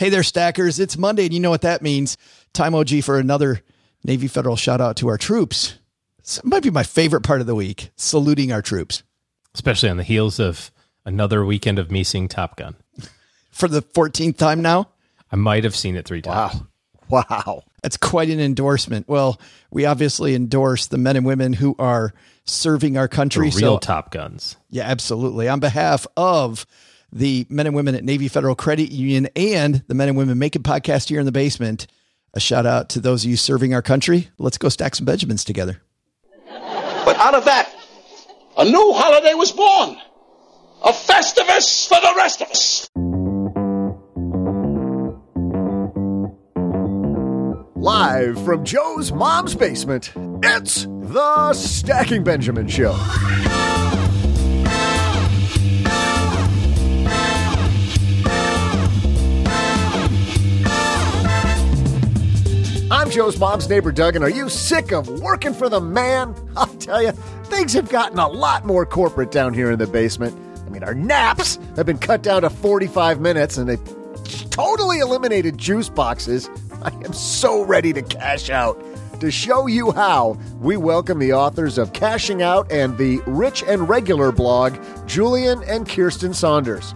[0.00, 0.80] Hey there, stackers.
[0.80, 2.16] It's Monday, and you know what that means.
[2.54, 3.60] Time OG for another
[4.02, 5.78] Navy Federal shout out to our troops.
[6.20, 9.02] It might be my favorite part of the week, saluting our troops.
[9.54, 10.70] Especially on the heels of
[11.04, 12.76] another weekend of me seeing Top Gun.
[13.50, 14.88] For the 14th time now?
[15.30, 16.62] I might have seen it three times.
[17.10, 17.24] Wow.
[17.28, 17.62] Wow.
[17.82, 19.06] That's quite an endorsement.
[19.06, 19.38] Well,
[19.70, 22.14] we obviously endorse the men and women who are
[22.46, 23.50] serving our country.
[23.50, 24.56] The real so, Top Guns.
[24.70, 25.46] Yeah, absolutely.
[25.46, 26.64] On behalf of
[27.12, 30.62] the men and women at Navy Federal Credit Union and the men and women making
[30.62, 31.86] podcast here in the basement.
[32.34, 34.28] A shout out to those of you serving our country.
[34.38, 35.82] Let's go stack some Benjamins together.
[36.46, 37.74] But out of that,
[38.56, 39.96] a new holiday was born.
[40.84, 42.88] A Festivus for the rest of us.
[47.74, 52.92] Live from Joe's mom's basement, it's the Stacking Benjamin Show.
[63.00, 66.34] I'm Joe's mom's neighbor, Doug, and are you sick of working for the man?
[66.56, 67.12] I'll tell you,
[67.44, 70.38] things have gotten a lot more corporate down here in the basement.
[70.66, 75.56] I mean, our naps have been cut down to 45 minutes, and they've totally eliminated
[75.56, 76.50] juice boxes.
[76.82, 78.78] I am so ready to cash out.
[79.20, 83.88] To show you how, we welcome the authors of Cashing Out and the Rich and
[83.88, 86.94] Regular blog, Julien and Kiersten Saunders.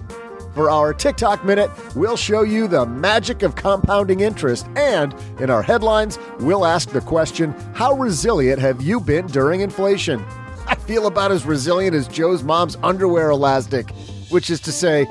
[0.54, 5.62] For our TikTok minute, we'll show you the magic of compounding interest, and in our
[5.62, 10.25] headlines, we'll ask the question How resilient have you been during inflation?
[10.66, 13.91] I feel about as resilient as Joe's mom's underwear elastic,
[14.31, 15.06] which is to say,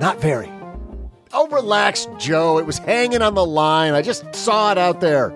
[0.00, 0.50] not very.
[1.32, 2.58] Oh, relax, Joe.
[2.58, 3.94] It was hanging on the line.
[3.94, 5.30] I just saw it out there.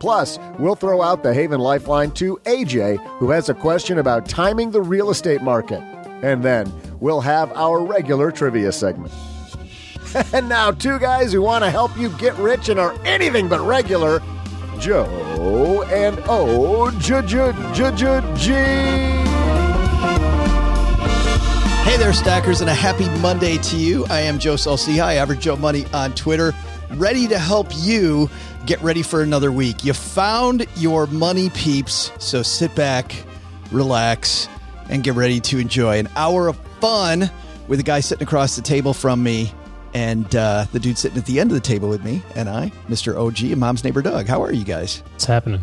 [0.00, 4.70] Plus, we'll throw out the Haven Lifeline to AJ, who has a question about timing
[4.70, 5.82] the real estate market.
[6.22, 9.12] And then we'll have our regular trivia segment.
[10.32, 13.60] and now, two guys who want to help you get rich and are anything but
[13.60, 14.20] regular
[14.78, 18.52] Joe and O J J J J G.
[21.84, 24.06] Hey there, stackers, and a happy Monday to you.
[24.10, 26.54] I am Joe Saul-Sehy, Average Joe Money on Twitter,
[26.94, 28.30] ready to help you
[28.64, 29.84] get ready for another week.
[29.84, 33.14] You found your money peeps, so sit back,
[33.72, 34.48] relax,
[34.90, 37.30] and get ready to enjoy an hour of fun
[37.68, 39.50] with a guy sitting across the table from me
[39.94, 42.70] and uh, the dude sitting at the end of the table with me and I,
[42.88, 43.16] Mr.
[43.16, 44.26] OG and Mom's neighbor Doug.
[44.26, 45.02] How are you guys?
[45.12, 45.62] What's happening?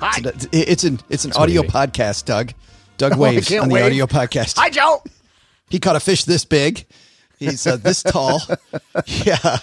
[0.00, 0.20] Hi.
[0.24, 2.52] It's, an- it's an it's an It's audio podcast, Doug.
[2.98, 3.84] Doug I waves can't on the wave.
[3.86, 4.58] audio podcast.
[4.58, 5.02] Hi, Joe.
[5.70, 6.86] He caught a fish this big.
[7.38, 8.40] He's uh, this tall.
[9.06, 9.58] Yeah.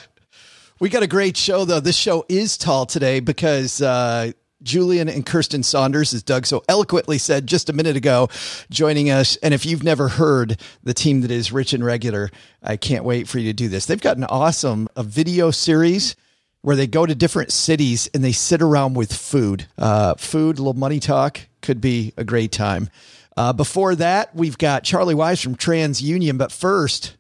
[0.79, 1.81] We got a great show, though.
[1.81, 7.17] This show is tall today because uh, Julien and Kiersten Saunders, as Doug so eloquently
[7.17, 8.29] said just a minute ago,
[8.69, 9.35] joining us.
[9.37, 12.29] And if you've never heard the team that is Rich and Regular,
[12.61, 13.85] I can't wait for you to do this.
[13.85, 16.15] They've got an awesome a video series
[16.61, 19.65] where they go to different cities and they sit around with food.
[19.77, 22.89] Uh, food, little money talk could be a great time.
[23.37, 26.37] Uh, before that, we've got Charlie Wise from TransUnion.
[26.37, 27.15] But first,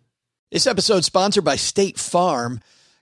[0.51, 2.59] this episode is sponsored by State Farm.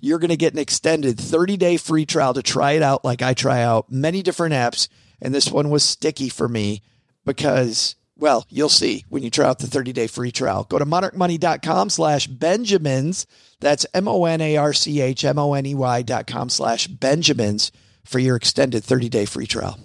[0.00, 3.22] you're going to get an extended 30 day free trial to try it out like
[3.22, 4.88] I try out many different apps.
[5.20, 6.82] And this one was sticky for me
[7.24, 10.64] because, well, you'll see when you try out the 30 day free trial.
[10.64, 13.26] Go to monarchmoney.com slash Benjamins.
[13.60, 16.48] That's M O N A R C H M O N E Y dot com
[16.48, 17.72] slash Benjamins
[18.04, 19.78] for your extended 30 day free trial.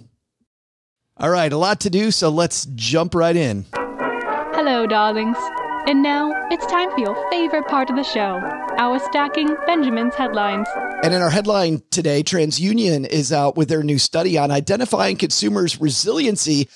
[1.16, 3.66] All right, a lot to do, so let's jump right in.
[3.74, 5.36] Hello, darlings.
[5.84, 8.40] And now it's time for your favorite part of the show
[8.78, 10.68] our stacking Benjamin's headlines.
[11.02, 15.80] And in our headline today, TransUnion is out with their new study on identifying consumers'
[15.80, 16.68] resiliency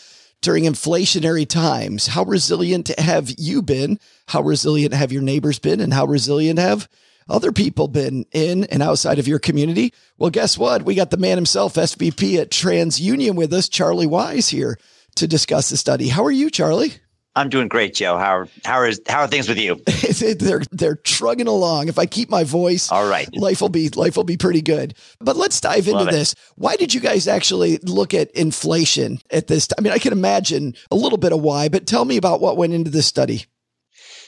[0.43, 2.09] during inflationary times.
[2.09, 4.01] How resilient have you been?
[4.27, 5.81] How resilient have your neighbors been?
[5.81, 6.89] And how resilient have
[7.29, 9.95] other people been in and outside of your community?
[10.19, 10.83] Well, guess what?
[10.83, 14.79] We got the man himself, SVP at TransUnion, with us, Charlie Wise, here
[15.15, 16.09] to discuss the study.
[16.09, 16.95] How are you, Charlie?
[17.37, 18.17] I'm doing great, Joe.
[18.17, 19.77] How how is how are things with you?
[20.39, 21.89] they're they're trugging along.
[21.89, 24.95] If I keep my voice, all right, life will be life will be pretty good.
[25.21, 26.35] But let's dive into this.
[26.57, 29.67] Why did you guys actually look at inflation at this?
[29.67, 29.77] time?
[29.79, 32.57] I mean, I can imagine a little bit of why, but tell me about what
[32.57, 33.45] went into this study.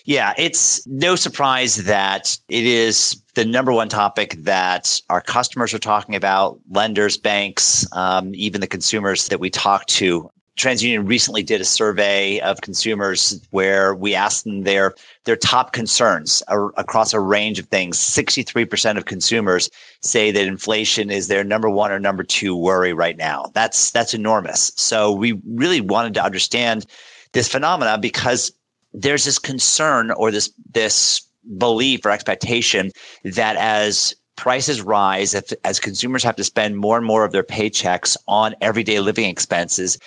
[0.04, 5.78] Yeah, it's no surprise that it is the number one topic that our customers are
[5.78, 11.60] talking about, lenders, banks, um, even the consumers that we talk to TransUnion recently did
[11.60, 14.94] a survey of consumers where we asked them their
[15.24, 17.96] their top concerns across a range of things.
[17.98, 19.70] 63% of consumers
[20.02, 23.50] say that inflation is their number one or number two worry right now.
[23.54, 24.72] That's that's enormous.
[24.76, 26.86] So we really wanted to understand
[27.32, 28.52] this phenomena because
[28.92, 31.20] there's this concern or this this
[31.56, 32.90] belief or expectation
[33.22, 37.42] that as prices rise, if, as consumers have to spend more and more of their
[37.42, 39.98] paychecks on everyday living expenses,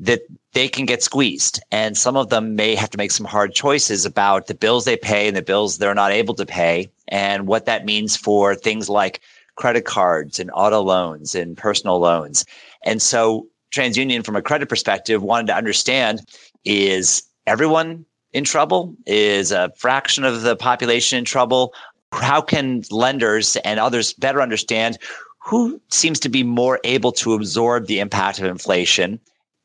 [0.00, 0.22] that
[0.54, 1.62] they can get squeezed.
[1.70, 4.96] And some of them may have to make some hard choices about the bills they
[4.96, 8.88] pay and the bills they're not able to pay and what that means for things
[8.88, 9.20] like
[9.56, 12.44] credit cards and auto loans and personal loans.
[12.84, 16.22] And so TransUnion from a credit perspective wanted to understand
[16.64, 18.94] is everyone in trouble?
[19.06, 21.74] Is a fraction of the population in trouble?
[22.12, 24.98] How can lenders and others better understand
[25.38, 29.20] who seems to be more able to absorb the impact of inflation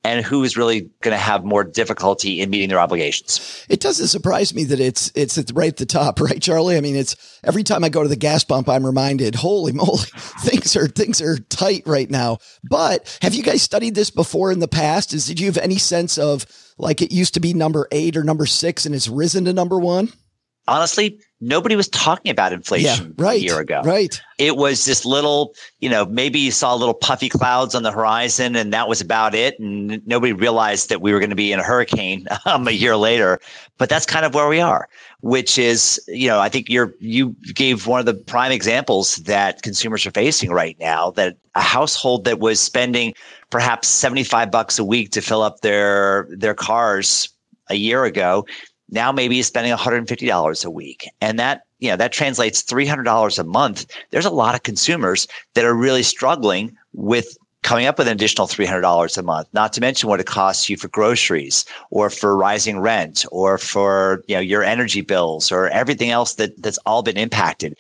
[0.06, 3.66] and who is really going to have more difficulty in meeting their obligations.
[3.70, 6.78] It doesn't surprise me that it's it's at right at the top, right, Charlie?
[6.78, 10.04] I mean, it's every time I go to the gas pump, I'm reminded, holy moly,
[10.42, 12.38] things are things are tight right now.
[12.64, 15.12] But have you guys studied this before in the past?
[15.12, 16.46] Is did you have any sense of
[16.78, 19.80] like it used to be number eight or number six and it's risen to number
[19.80, 20.14] one?
[20.68, 23.82] Honestly, nobody was talking about inflation yeah, right, a year ago.
[23.84, 24.20] Right.
[24.38, 28.56] It was this little, you know, maybe you saw little puffy clouds on the horizon
[28.56, 29.60] and that was about it.
[29.60, 32.96] And nobody realized that we were going to be in a hurricane um, a year
[32.96, 33.40] later.
[33.78, 34.88] But that's kind of where we are,
[35.22, 39.62] which is, you know, I think you're, you gave one of the prime examples that
[39.62, 43.14] consumers are facing right now that a household that was spending
[43.50, 47.30] perhaps 75 bucks a week to fill up their, their cars
[47.70, 48.46] a year ago
[48.90, 51.10] now maybe he's spending $150 a week.
[51.22, 53.86] And that, you know, that translates $300 a month.
[54.12, 58.46] There's a lot of consumers that are really struggling with coming up with an additional
[58.46, 62.80] $300 a month, not to mention what it costs you for groceries or for rising
[62.80, 67.18] rent or for, you know, your energy bills or everything else that that's all been
[67.18, 67.76] impacted.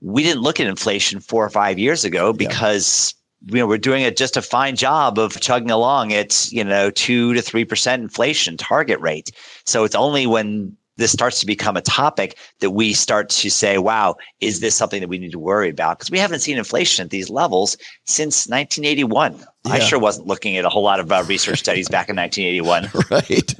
[0.00, 3.12] We didn't look at inflation four or five years ago because
[3.46, 6.90] you know, we're doing a, just a fine job of chugging along at, you know,
[6.90, 9.30] two to 3% inflation target rate.
[9.66, 13.78] So it's only when this starts to become a topic that we start to say,
[13.78, 15.98] wow, is this something that we need to worry about?
[15.98, 19.44] Because we haven't seen inflation at these levels since 1981.
[19.66, 19.72] Yeah.
[19.72, 22.90] I sure wasn't looking at a whole lot of uh, research studies back in 1981.
[23.10, 23.54] Right.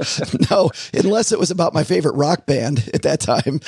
[0.51, 3.61] No, unless it was about my favorite rock band at that time.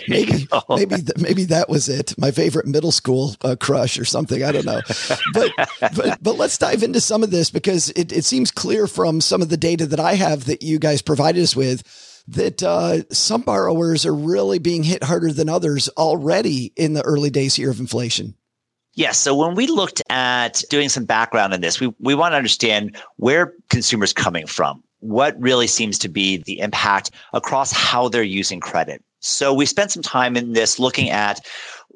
[0.08, 2.14] maybe, maybe, maybe that was it.
[2.18, 4.42] My favorite middle school uh, crush or something.
[4.42, 4.80] I don't know.
[5.34, 9.20] But, but, but let's dive into some of this because it, it seems clear from
[9.20, 11.82] some of the data that I have that you guys provided us with
[12.28, 17.30] that uh, some borrowers are really being hit harder than others already in the early
[17.30, 18.34] days here of inflation.
[18.94, 19.18] Yes.
[19.18, 22.96] So when we looked at doing some background on this, we, we want to understand
[23.16, 24.82] where consumers coming from.
[25.00, 29.02] What really seems to be the impact across how they're using credit.
[29.20, 31.40] So we spent some time in this looking at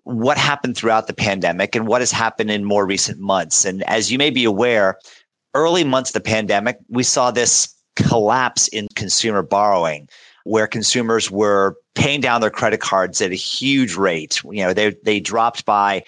[0.05, 3.65] what happened throughout the pandemic and what has happened in more recent months.
[3.65, 4.99] And as you may be aware,
[5.55, 10.09] early months of the pandemic, we saw this collapse in consumer borrowing
[10.45, 14.41] where consumers were paying down their credit cards at a huge rate.
[14.45, 16.05] You know, they they dropped by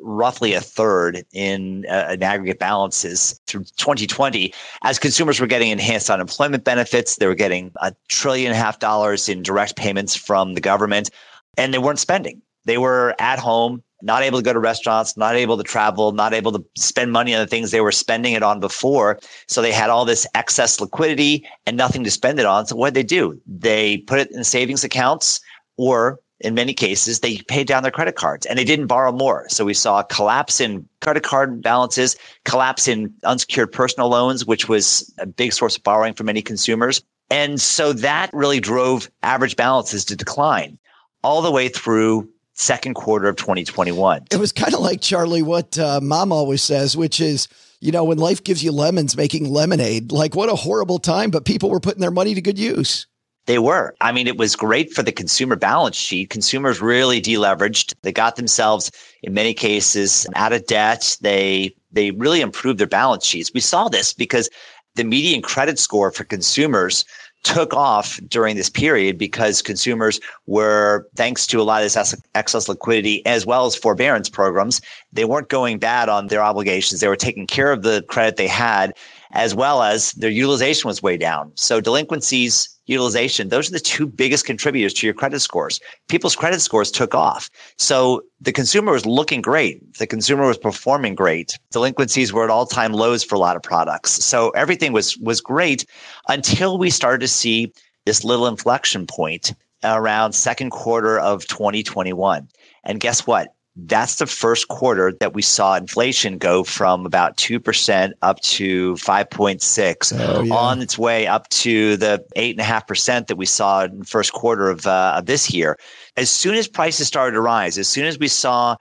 [0.00, 6.10] roughly a third in, uh, in aggregate balances through 2020 as consumers were getting enhanced
[6.10, 10.52] unemployment benefits they were getting a trillion and a half dollars in direct payments from
[10.52, 11.08] the government
[11.56, 15.34] and they weren't spending they were at home not able to go to restaurants, not
[15.34, 18.42] able to travel, not able to spend money on the things they were spending it
[18.42, 19.18] on before.
[19.46, 22.66] So they had all this excess liquidity and nothing to spend it on.
[22.66, 23.40] So what did they do?
[23.46, 25.40] They put it in savings accounts
[25.76, 29.48] or in many cases, they paid down their credit cards and they didn't borrow more.
[29.48, 34.68] So we saw a collapse in credit card balances, collapse in unsecured personal loans, which
[34.68, 37.02] was a big source of borrowing for many consumers.
[37.30, 40.78] And so that really drove average balances to decline
[41.24, 42.28] all the way through
[42.58, 44.26] second quarter of 2021.
[44.30, 47.48] It was kind of like Charlie, what uh, mom always says, which is,
[47.80, 50.12] you know, when life gives you lemons, making lemonade.
[50.12, 53.06] Like, what a horrible time, but people were putting their money to good use.
[53.46, 53.94] They were.
[54.02, 56.28] I mean, it was great for the consumer balance sheet.
[56.28, 57.94] Consumers really deleveraged.
[58.02, 58.90] They got themselves,
[59.22, 61.16] in many cases, out of debt.
[61.22, 63.50] They they really improved their balance sheets.
[63.54, 64.50] We saw this because
[64.96, 67.06] the median credit score for consumers
[67.48, 72.68] took off during this period because consumers were, thanks to a lot of this excess
[72.68, 74.82] liquidity as well as forbearance programs,
[75.14, 77.00] they weren't going bad on their obligations.
[77.00, 78.92] They were taking care of the credit they had,
[79.32, 81.50] as well as their utilization was way down.
[81.54, 85.80] So delinquencies utilization, those are the two biggest contributors to your credit scores.
[86.08, 87.50] People's credit scores took off.
[87.76, 89.94] So the consumer was looking great.
[89.94, 91.58] The consumer was performing great.
[91.70, 94.12] Delinquencies were at all time lows for a lot of products.
[94.24, 95.84] So everything was, was great
[96.28, 97.72] until we started to see
[98.06, 99.54] this little inflection point
[99.84, 102.48] around second quarter of 2021.
[102.84, 103.54] And guess what?
[103.86, 110.18] That's the first quarter that we saw inflation go from about 2% up to 5.6
[110.18, 110.54] oh, yeah.
[110.54, 114.86] on its way up to the 8.5% that we saw in the first quarter of,
[114.86, 115.78] uh, of this year.
[116.16, 118.76] As soon as prices started to rise, as soon as we saw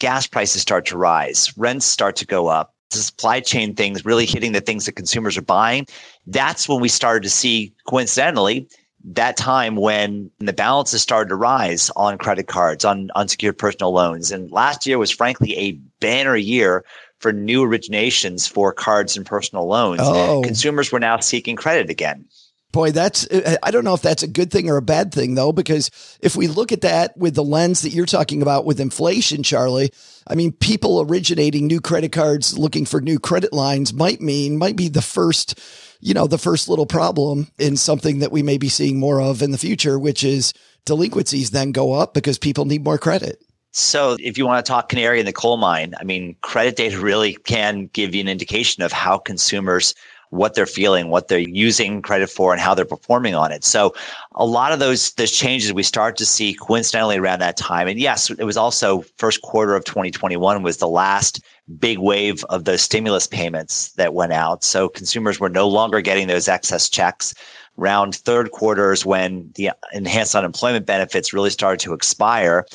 [0.00, 4.26] gas prices start to rise, rents start to go up, the supply chain things really
[4.26, 5.86] hitting the things that consumers are buying,
[6.26, 8.68] that's when we started to see coincidentally
[9.04, 14.30] that time when the balances started to rise on credit cards, on unsecured personal loans.
[14.30, 16.84] And last year was frankly a banner year
[17.18, 20.00] for new originations for cards and personal loans.
[20.02, 20.42] Oh.
[20.42, 22.26] Consumers were now seeking credit again.
[22.72, 23.28] Boy, that's,
[23.62, 26.34] I don't know if that's a good thing or a bad thing though, because if
[26.34, 29.92] we look at that with the lens that you're talking about with inflation, Charlie,
[30.26, 34.76] I mean, people originating new credit cards looking for new credit lines might mean, might
[34.76, 35.60] be the first
[36.02, 39.40] you know, the first little problem in something that we may be seeing more of
[39.40, 40.52] in the future, which is
[40.84, 43.40] delinquencies then go up because people need more credit.
[43.70, 46.98] So, if you want to talk canary in the coal mine, I mean, credit data
[46.98, 49.94] really can give you an indication of how consumers
[50.32, 53.62] what they're feeling, what they're using credit for, and how they're performing on it.
[53.64, 53.94] So
[54.34, 57.86] a lot of those those changes we start to see coincidentally around that time.
[57.86, 61.44] And yes, it was also first quarter of 2021 was the last
[61.78, 64.64] big wave of those stimulus payments that went out.
[64.64, 67.34] So consumers were no longer getting those excess checks.
[67.78, 72.66] Around third quarters when the enhanced unemployment benefits really started to expire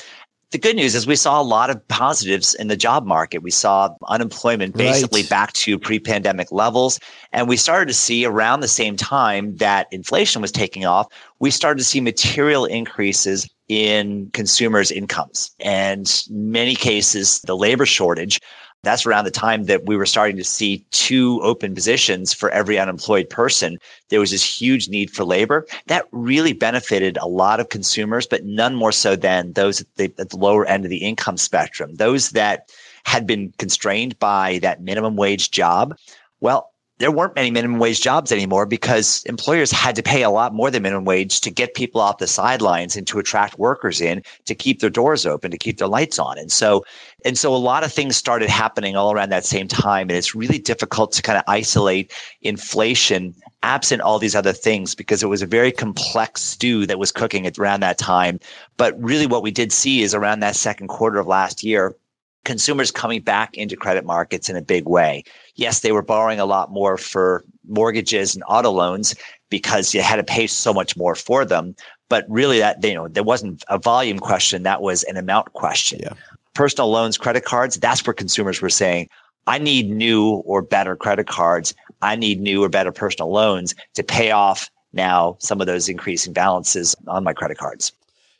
[0.50, 3.42] the good news is we saw a lot of positives in the job market.
[3.42, 5.30] We saw unemployment basically right.
[5.30, 6.98] back to pre-pandemic levels.
[7.32, 11.06] And we started to see around the same time that inflation was taking off,
[11.38, 15.54] we started to see material increases in consumers' incomes.
[15.60, 18.40] And many cases, the labor shortage
[18.84, 22.78] that's around the time that we were starting to see two open positions for every
[22.78, 23.78] unemployed person.
[24.08, 28.44] There was this huge need for labor that really benefited a lot of consumers, but
[28.44, 31.96] none more so than those at the, at the lower end of the income spectrum.
[31.96, 32.70] Those that
[33.04, 35.96] had been constrained by that minimum wage job.
[36.40, 40.52] Well, there weren't many minimum wage jobs anymore because employers had to pay a lot
[40.52, 44.22] more than minimum wage to get people off the sidelines and to attract workers in
[44.46, 46.36] to keep their doors open, to keep their lights on.
[46.38, 46.84] And so,
[47.24, 50.08] and so a lot of things started happening all around that same time.
[50.08, 52.12] And it's really difficult to kind of isolate
[52.42, 57.10] inflation absent all these other things because it was a very complex stew that was
[57.10, 58.38] cooking around that time.
[58.76, 61.96] But really what we did see is around that second quarter of last year,
[62.44, 65.22] consumers coming back into credit markets in a big way.
[65.58, 69.16] Yes, they were borrowing a lot more for mortgages and auto loans
[69.50, 71.74] because you had to pay so much more for them.
[72.08, 74.62] But really that, you know, there wasn't a volume question.
[74.62, 75.98] That was an amount question.
[76.00, 76.12] Yeah.
[76.54, 79.08] Personal loans, credit cards, that's where consumers were saying,
[79.48, 81.74] I need new or better credit cards.
[82.02, 86.32] I need new or better personal loans to pay off now some of those increasing
[86.32, 87.92] balances on my credit cards.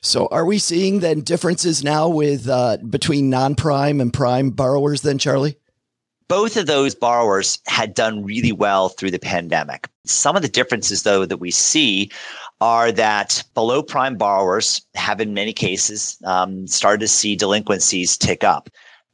[0.02, 5.02] So, are we seeing then differences now with uh, between non-prime and prime borrowers?
[5.02, 5.58] Then, Charlie.
[6.28, 9.88] Both of those borrowers had done really well through the pandemic.
[10.04, 12.10] Some of the differences, though, that we see
[12.60, 18.44] are that below prime borrowers have, in many cases, um, started to see delinquencies tick
[18.44, 18.70] up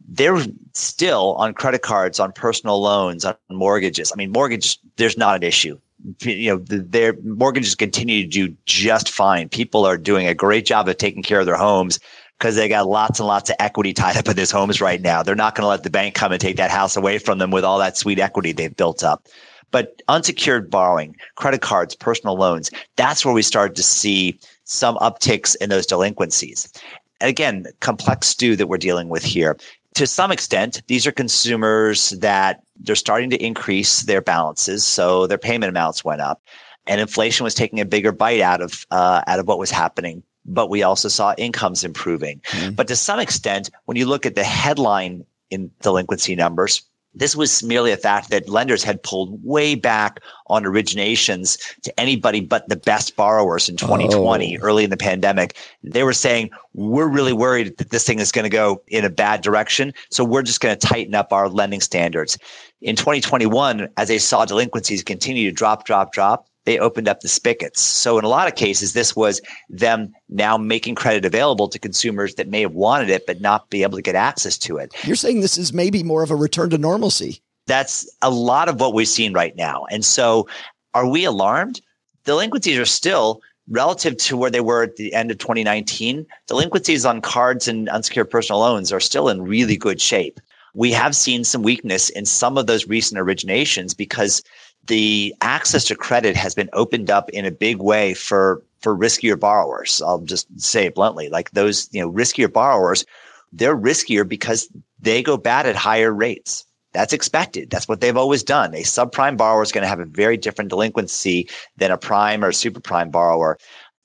[0.06, 0.38] they're
[0.74, 4.12] still on credit cards, on personal loans, on mortgages.
[4.12, 5.78] I mean, mortgage, there's not an issue
[6.22, 9.48] you know, their mortgages continue to do just fine.
[9.48, 11.98] People are doing a great job of taking care of their homes
[12.38, 15.22] because they got lots and lots of equity tied up in these homes right now.
[15.22, 17.50] They're not going to let the bank come and take that house away from them
[17.50, 19.28] with all that sweet equity they've built up.
[19.70, 25.56] But unsecured borrowing, credit cards, personal loans, that's where we started to see some upticks
[25.60, 26.72] in those delinquencies.
[27.20, 29.56] And again, complex stew that we're dealing with here
[29.94, 34.84] to some extent, these are consumers that they're starting to increase their balances.
[34.84, 36.42] So their payment amounts went up
[36.86, 40.22] and inflation was taking a bigger bite out of, uh, out of what was happening.
[40.46, 42.40] But we also saw incomes improving.
[42.48, 42.74] Mm-hmm.
[42.74, 46.82] But to some extent, when you look at the headline in delinquency numbers,
[47.14, 52.40] this was merely a fact that lenders had pulled way back on originations to anybody
[52.40, 54.60] but the best borrowers in 2020, oh.
[54.62, 55.56] early in the pandemic.
[55.82, 59.10] They were saying, we're really worried that this thing is going to go in a
[59.10, 59.94] bad direction.
[60.10, 62.36] So we're just going to tighten up our lending standards.
[62.80, 67.28] In 2021, as they saw delinquencies continue to drop, drop, drop, they opened up the
[67.28, 67.80] spigots.
[67.80, 72.34] So in a lot of cases, this was them now making credit available to consumers
[72.36, 74.94] that may have wanted it, but not be able to get access to it.
[75.04, 77.42] You're saying this is maybe more of a return to normalcy.
[77.66, 79.86] That's a lot of what we're seeing right now.
[79.90, 80.48] And so
[80.94, 81.80] are we alarmed?
[82.24, 86.26] Delinquencies are still relative to where they were at the end of 2019.
[86.46, 90.40] Delinquencies on cards and unsecured personal loans are still in really good shape.
[90.74, 94.42] We have seen some weakness in some of those recent originations because
[94.86, 99.38] the access to credit has been opened up in a big way for for riskier
[99.38, 100.02] borrowers.
[100.02, 103.06] I'll just say it bluntly, like those, you know, riskier borrowers,
[103.52, 104.68] they're riskier because
[105.00, 106.66] they go bad at higher rates.
[106.92, 107.70] That's expected.
[107.70, 108.74] That's what they've always done.
[108.74, 112.52] A subprime borrower is going to have a very different delinquency than a prime or
[112.52, 113.58] super prime borrower.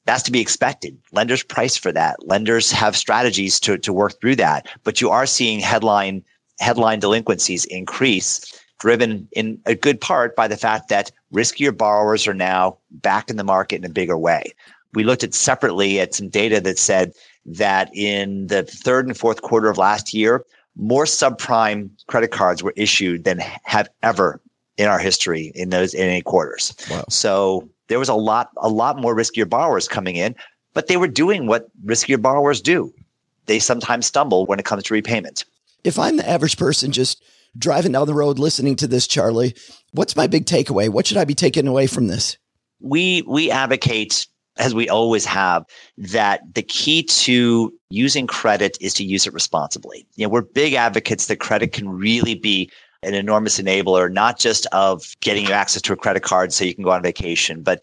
[0.05, 0.97] That's to be expected.
[1.11, 2.25] Lenders price for that.
[2.25, 4.67] Lenders have strategies to, to work through that.
[4.83, 6.23] But you are seeing headline
[6.59, 12.33] headline delinquencies increase driven in a good part by the fact that riskier borrowers are
[12.33, 14.43] now back in the market in a bigger way.
[14.93, 17.13] We looked at separately at some data that said
[17.45, 22.73] that in the third and fourth quarter of last year, more subprime credit cards were
[22.75, 24.41] issued than have ever
[24.77, 26.73] in our history in those in any quarters.
[26.89, 27.03] Wow.
[27.09, 30.35] So there was a lot, a lot more riskier borrowers coming in,
[30.73, 32.93] but they were doing what riskier borrowers do.
[33.45, 35.43] They sometimes stumble when it comes to repayment.
[35.83, 37.21] If I'm the average person just
[37.57, 39.55] driving down the road listening to this, Charlie,
[39.91, 40.89] what's my big takeaway?
[40.89, 42.37] What should I be taking away from this?
[42.81, 45.65] We we advocate as we always have
[45.97, 50.05] that the key to using credit is to use it responsibly.
[50.15, 52.69] You know, we're big advocates that credit can really be
[53.01, 56.75] an enormous enabler, not just of getting you access to a credit card so you
[56.75, 57.81] can go on vacation, but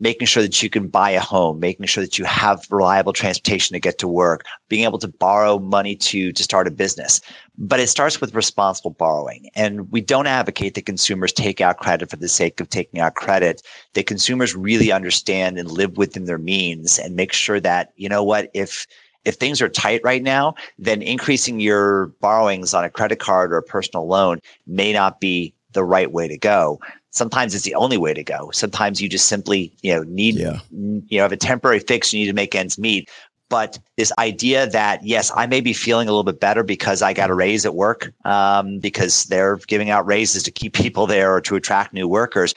[0.00, 3.74] making sure that you can buy a home, making sure that you have reliable transportation
[3.74, 7.20] to get to work, being able to borrow money to, to start a business.
[7.56, 9.50] But it starts with responsible borrowing.
[9.54, 13.16] And we don't advocate that consumers take out credit for the sake of taking out
[13.16, 13.62] credit,
[13.94, 18.22] that consumers really understand and live within their means and make sure that, you know
[18.22, 18.86] what, if
[19.24, 23.58] if things are tight right now, then increasing your borrowings on a credit card or
[23.58, 27.96] a personal loan may not be the right way to go sometimes it's the only
[27.96, 28.50] way to go.
[28.52, 30.60] Sometimes you just simply, you know, need, yeah.
[30.70, 32.12] you know, have a temporary fix.
[32.12, 33.08] You need to make ends meet.
[33.48, 37.14] But this idea that yes, I may be feeling a little bit better because I
[37.14, 41.34] got a raise at work, um, because they're giving out raises to keep people there
[41.34, 42.54] or to attract new workers.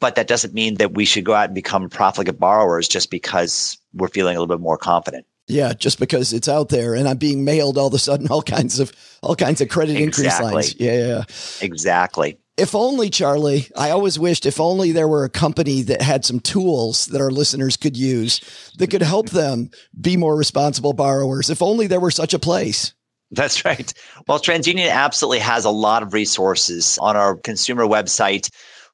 [0.00, 3.78] But that doesn't mean that we should go out and become profligate borrowers just because
[3.92, 5.24] we're feeling a little bit more confident.
[5.46, 8.42] Yeah, just because it's out there and I'm being mailed all of a sudden all
[8.42, 10.24] kinds of all kinds of credit exactly.
[10.24, 10.80] increase lines.
[10.80, 11.24] Yeah, yeah.
[11.60, 16.24] Exactly if only Charlie, I always wished if only there were a company that had
[16.24, 18.40] some tools that our listeners could use
[18.78, 21.50] that could help them be more responsible borrowers.
[21.50, 22.94] If only there were such a place.
[23.32, 23.92] That's right.
[24.28, 28.48] Well, TransUnion absolutely has a lot of resources on our consumer website.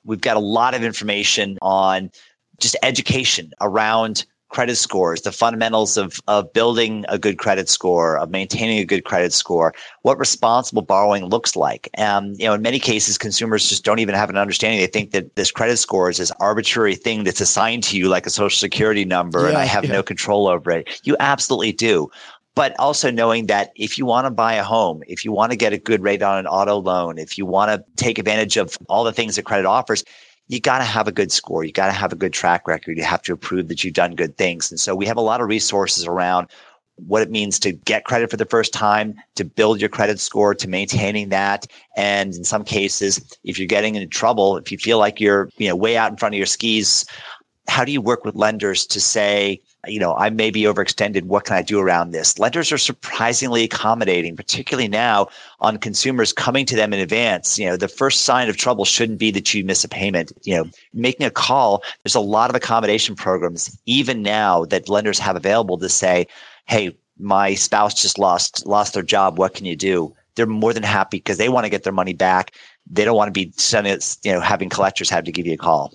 [0.04, 2.10] We've got a lot of information on
[2.58, 8.30] just education around credit scores, the fundamentals of, of building a good credit score, of
[8.30, 11.88] maintaining a good credit score, what responsible borrowing looks like.
[11.94, 14.80] And, you know, in many cases, consumers just don't even have an understanding.
[14.80, 18.26] They think that this credit score is this arbitrary thing that's assigned to you like
[18.26, 19.92] a social security number yeah, and I have yeah.
[19.92, 21.00] no control over it.
[21.04, 22.10] You absolutely do
[22.56, 25.56] but also knowing that if you want to buy a home, if you want to
[25.56, 28.76] get a good rate on an auto loan, if you want to take advantage of
[28.88, 30.04] all the things that credit offers,
[30.50, 31.62] you got to have a good score.
[31.62, 32.98] You got to have a good track record.
[32.98, 34.68] You have to prove that you've done good things.
[34.68, 36.48] And so we have a lot of resources around
[36.96, 40.52] what it means to get credit for the first time, to build your credit score,
[40.56, 41.68] to maintaining that.
[41.96, 45.68] And in some cases, if you're getting into trouble, if you feel like you're, you
[45.68, 47.06] know, way out in front of your skis,
[47.68, 51.24] how do you work with lenders to say, you know, I may be overextended.
[51.24, 52.38] What can I do around this?
[52.38, 55.28] Lenders are surprisingly accommodating, particularly now
[55.60, 57.58] on consumers coming to them in advance.
[57.58, 60.32] You know, the first sign of trouble shouldn't be that you miss a payment.
[60.42, 65.18] You know, making a call, there's a lot of accommodation programs, even now that lenders
[65.18, 66.26] have available to say,
[66.66, 69.38] Hey, my spouse just lost, lost their job.
[69.38, 70.14] What can you do?
[70.34, 72.54] They're more than happy because they want to get their money back.
[72.90, 73.52] They don't want to be
[74.22, 75.92] you know, having collectors have to give you a call.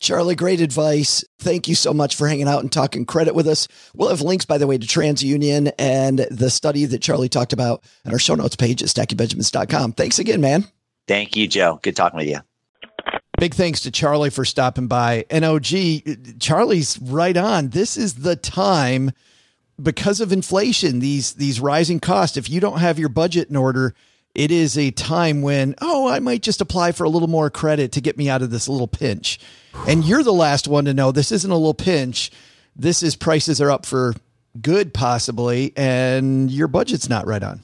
[0.00, 1.24] Charlie, great advice.
[1.38, 3.68] Thank you so much for hanging out and talking credit with us.
[3.94, 7.84] We'll have links, by the way, to TransUnion and the study that Charlie talked about
[8.04, 9.92] on our show notes page at stackingbenjamins.com.
[9.92, 10.66] Thanks again, man.
[11.06, 11.78] Thank you, Joe.
[11.82, 12.40] Good talking with you.
[13.38, 15.24] Big thanks to Charlie for stopping by.
[15.30, 17.70] NOG, Charlie's right on.
[17.70, 19.10] This is the time
[19.82, 22.36] because of inflation, these these rising costs.
[22.36, 23.94] If you don't have your budget in order,
[24.34, 27.92] it is a time when, oh, I might just apply for a little more credit
[27.92, 29.38] to get me out of this little pinch.
[29.86, 32.30] And you're the last one to know this isn't a little pinch.
[32.76, 34.14] This is prices are up for
[34.60, 37.60] good, possibly, and your budget's not right on.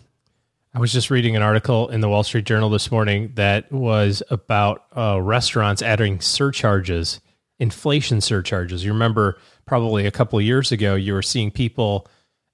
[0.73, 4.23] I was just reading an article in the Wall Street Journal this morning that was
[4.31, 7.21] about uh, restaurants adding surcharges,
[7.59, 8.85] inflation surcharges.
[8.85, 12.07] You remember probably a couple years ago, you were seeing people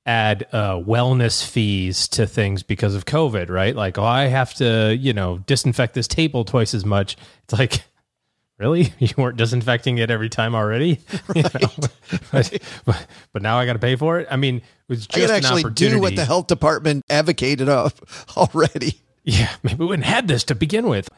[0.06, 3.74] add uh, wellness fees to things because of COVID, right?
[3.74, 7.16] Like, oh, I have to, you know, disinfect this table twice as much.
[7.42, 7.82] It's like,
[8.58, 8.92] really?
[8.98, 11.00] You weren't disinfecting it every time already?
[11.28, 11.54] Right.
[11.54, 11.88] You know?
[12.30, 14.28] but, but, but, now I got to pay for it.
[14.30, 18.00] I mean, it was just I actually do what the health department advocated of
[18.36, 19.00] already.
[19.24, 21.08] Yeah, maybe we wouldn't had this to begin with.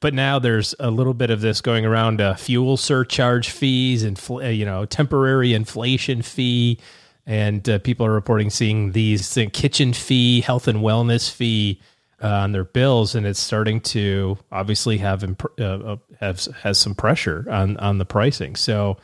[0.00, 4.18] But now there's a little bit of this going around uh, fuel surcharge fees and,
[4.56, 6.78] you know, temporary inflation fee
[7.26, 11.80] and uh, people are reporting seeing these uh, kitchen fee, health and wellness fee
[12.22, 16.78] uh, on their bills, and it's starting to obviously have imp- uh, uh, has has
[16.78, 18.56] some pressure on on the pricing.
[18.56, 18.96] So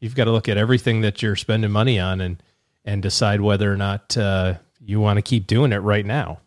[0.00, 2.42] you've got to look at everything that you're spending money on and
[2.84, 6.40] and decide whether or not uh, you want to keep doing it right now.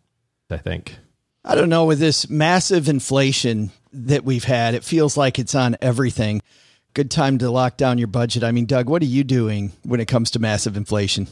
[0.50, 0.96] I think.
[1.44, 5.76] I don't know with this massive inflation that we've had, it feels like it's on
[5.80, 6.42] everything
[6.94, 8.44] good time to lock down your budget.
[8.44, 11.28] I mean, Doug, what are you doing when it comes to massive inflation?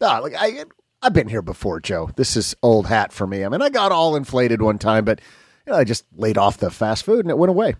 [0.00, 0.64] Ah, like I,
[1.02, 2.10] I've been here before, Joe.
[2.16, 3.44] This is old hat for me.
[3.44, 5.20] I mean, I got all inflated one time, but
[5.66, 7.74] you know, I just laid off the fast food and it went away.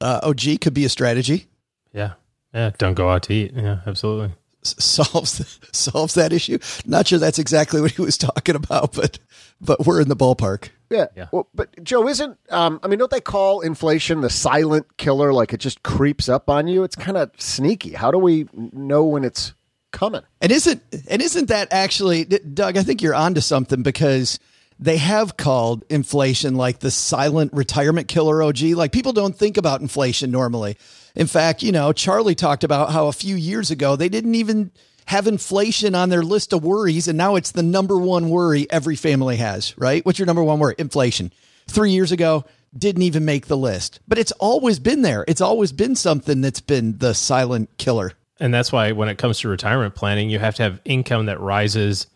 [0.00, 1.46] Uh, OG could be a strategy.
[1.92, 2.14] Yeah,
[2.54, 2.70] yeah.
[2.78, 3.52] Don't go out to eat.
[3.54, 4.32] Yeah, absolutely.
[4.64, 6.58] S- solves solves that issue.
[6.86, 9.18] Not sure that's exactly what he was talking about, but
[9.60, 10.68] but we're in the ballpark.
[10.90, 11.06] Yeah.
[11.16, 11.26] yeah.
[11.32, 15.32] Well, but Joe, isn't um, I mean, don't they call inflation the silent killer?
[15.32, 16.84] Like it just creeps up on you.
[16.84, 17.92] It's kind of sneaky.
[17.92, 19.54] How do we know when it's
[19.92, 20.22] coming?
[20.40, 22.76] And isn't and isn't that actually, Doug?
[22.76, 24.38] I think you're onto something because
[24.78, 28.60] they have called inflation like the silent retirement killer OG.
[28.60, 30.76] Like people don't think about inflation normally.
[31.14, 34.70] In fact, you know, Charlie talked about how a few years ago they didn't even
[35.08, 37.08] have inflation on their list of worries.
[37.08, 40.04] And now it's the number one worry every family has, right?
[40.04, 40.74] What's your number one worry?
[40.76, 41.32] Inflation.
[41.66, 42.44] Three years ago,
[42.76, 45.24] didn't even make the list, but it's always been there.
[45.26, 48.12] It's always been something that's been the silent killer.
[48.38, 51.40] And that's why when it comes to retirement planning, you have to have income that
[51.40, 52.06] rises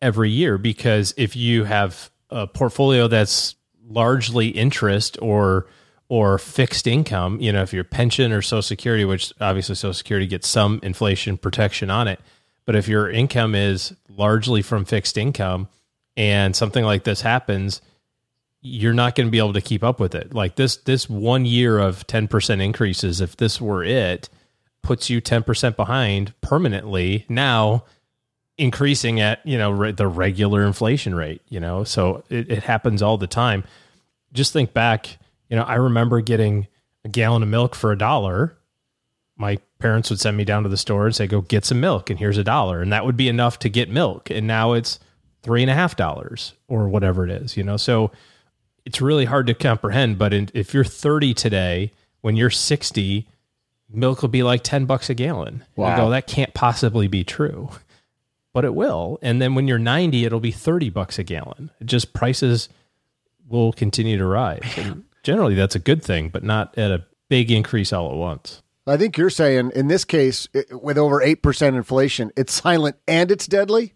[0.00, 5.66] every year because if you have a portfolio that's largely interest or
[6.12, 10.26] or fixed income, you know, if your pension or social security, which obviously social security
[10.26, 12.20] gets some inflation protection on it,
[12.66, 15.68] but if your income is largely from fixed income
[16.14, 17.80] and something like this happens,
[18.60, 20.34] you're not going to be able to keep up with it.
[20.34, 24.28] Like this this one year of 10% increases if this were it
[24.82, 27.24] puts you 10% behind permanently.
[27.30, 27.84] Now
[28.58, 33.00] increasing at you know re- the regular inflation rate you know so it, it, happens
[33.00, 33.64] all the time
[34.34, 35.16] just think back
[35.52, 36.66] you know i remember getting
[37.04, 38.56] a gallon of milk for a dollar
[39.36, 42.10] my parents would send me down to the store and say go get some milk
[42.10, 44.98] and here's a dollar and that would be enough to get milk and now it's
[45.42, 48.10] three and a half dollars or whatever it is you know so
[48.84, 53.28] it's really hard to comprehend but in, if you're 30 today when you're 60
[53.90, 55.90] milk will be like 10 bucks a gallon wow.
[55.90, 57.68] you go that can't possibly be true
[58.52, 59.18] but it will.
[59.22, 61.70] And then when you're 90, it'll be 30 bucks a gallon.
[61.80, 62.68] It just prices
[63.48, 64.62] will continue to rise.
[64.76, 68.62] And generally, that's a good thing, but not at a big increase all at once.
[68.86, 73.46] I think you're saying in this case, with over 8% inflation, it's silent and it's
[73.46, 73.94] deadly.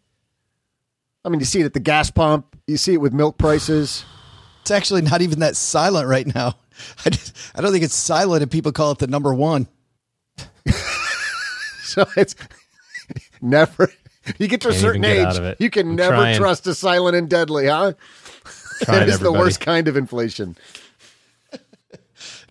[1.25, 4.05] I mean, you see it at the gas pump, you see it with milk prices.
[4.62, 6.55] It's actually not even that silent right now.
[7.05, 9.67] I, just, I don't think it's silent and people call it the number one.
[11.83, 12.37] so it's
[13.41, 13.91] never
[14.39, 16.37] You get to Can't a certain age, you can I'm never trying.
[16.37, 17.95] trust a silent and deadly, huh?
[18.87, 20.57] That is the worst kind of inflation.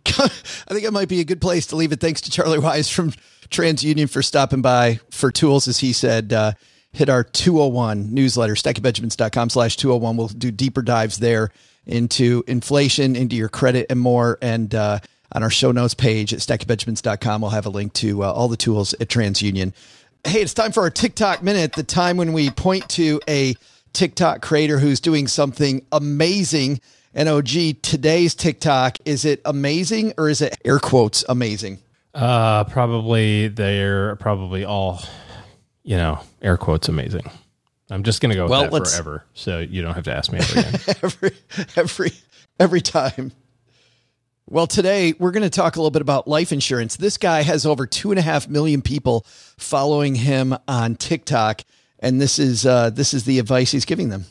[0.19, 1.99] I think it might be a good place to leave it.
[1.99, 3.11] Thanks to Charlie Wise from
[3.49, 6.33] TransUnion for stopping by for tools, as he said.
[6.33, 6.53] Uh,
[6.91, 10.17] hit our 201 newsletter, stackingbenjamins.com slash 201.
[10.17, 11.51] We'll do deeper dives there
[11.85, 14.37] into inflation, into your credit, and more.
[14.41, 14.99] And uh,
[15.31, 18.57] on our show notes page at stackingbenjamins.com, we'll have a link to uh, all the
[18.57, 19.73] tools at TransUnion.
[20.23, 23.55] Hey, it's time for our TikTok minute, the time when we point to a
[23.93, 26.81] TikTok creator who's doing something amazing.
[27.17, 31.79] And OG, today's TikTok, is it amazing or is it air quotes amazing?
[32.13, 35.01] Uh, probably they're probably all,
[35.83, 37.23] you know, air quotes amazing.
[37.89, 40.39] I'm just gonna go with well, that forever, so you don't have to ask me
[40.39, 40.79] ever again.
[41.03, 41.31] every
[41.77, 42.11] every
[42.59, 43.31] every time.
[44.47, 46.97] Well, today we're going to talk a little bit about life insurance.
[46.97, 49.25] This guy has over two and a half million people
[49.57, 51.61] following him on TikTok,
[51.97, 54.25] and this is uh, this is the advice he's giving them.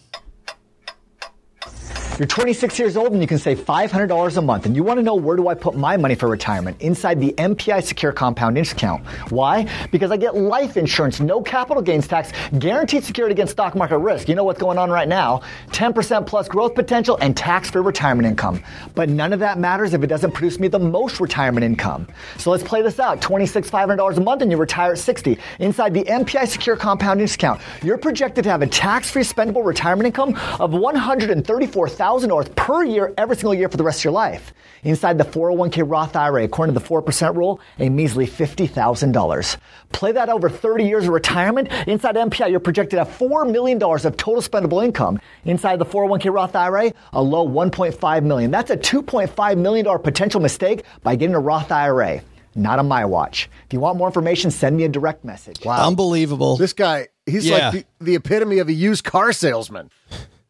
[2.17, 4.67] You're 26 years old and you can save $500 a month.
[4.67, 6.81] And you want to know where do I put my money for retirement?
[6.81, 9.05] Inside the MPI Secure Compound Interest Account.
[9.31, 9.69] Why?
[9.91, 14.29] Because I get life insurance, no capital gains tax, guaranteed security against stock market risk.
[14.29, 18.29] You know what's going on right now 10% plus growth potential and tax free retirement
[18.29, 18.63] income.
[18.95, 22.07] But none of that matters if it doesn't produce me the most retirement income.
[22.39, 25.37] So let's play this out 26 $500 a month and you retire at 60.
[25.59, 29.67] Inside the MPI Secure Compound Interest Account, you're projected to have a tax free spendable
[29.67, 34.13] retirement income of 134000 $1,000 per year every single year for the rest of your
[34.13, 34.53] life.
[34.83, 39.57] Inside the 401k Roth IRA, according to the 4% rule, a measly $50,000.
[39.93, 41.69] Play that over 30 years of retirement.
[41.87, 45.19] Inside MPI, you're projected at have $4 million of total spendable income.
[45.45, 48.51] Inside the 401k Roth IRA, a low 1.5 million.
[48.51, 52.21] That's a $2.5 million potential mistake by getting a Roth IRA
[52.57, 53.51] not on my watch.
[53.67, 55.65] If you want more information, send me a direct message.
[55.65, 55.89] Wow.
[55.89, 56.57] Unbelievable.
[56.57, 57.71] This guy, he's yeah.
[57.71, 59.91] like the, the, epitome of a used car salesman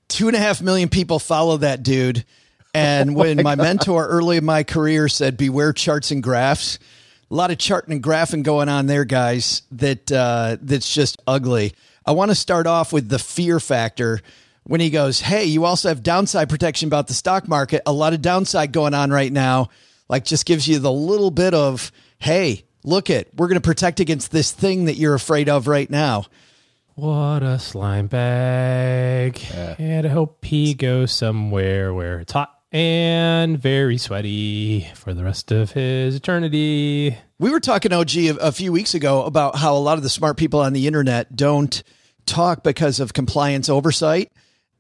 [0.09, 2.25] two and a half million people follow that dude.
[2.73, 6.79] And oh when my, my mentor early in my career said, beware charts and graphs,
[7.31, 11.75] a lot of charting and graphing going on there, guys, that uh, that's just ugly.
[12.07, 14.21] I want to start off with the fear factor
[14.65, 17.83] when he goes, Hey, you also have downside protection about the stock market.
[17.87, 19.71] A lot of downside going on right now.
[20.09, 24.01] Like, just gives you the little bit of, Hey, look it, we're going to protect
[24.01, 26.27] against this thing that you're afraid of right now.
[26.97, 29.41] What a slime bag.
[29.51, 29.75] Yeah.
[29.79, 35.51] And I hope he goes somewhere where it's hot and very sweaty for the rest
[35.51, 37.19] of his eternity.
[37.41, 40.09] We were talking, OG, a, a few weeks ago about how a lot of the
[40.09, 41.83] smart people on the internet don't
[42.27, 44.31] talk because of compliance oversight.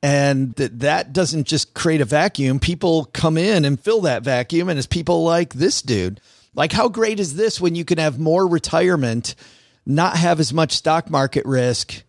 [0.00, 2.60] And that, that doesn't just create a vacuum.
[2.60, 4.68] People come in and fill that vacuum.
[4.68, 6.20] And it's people like this dude.
[6.54, 9.34] Like, how great is this when you can have more retirement?
[9.86, 12.02] Not have as much stock market risk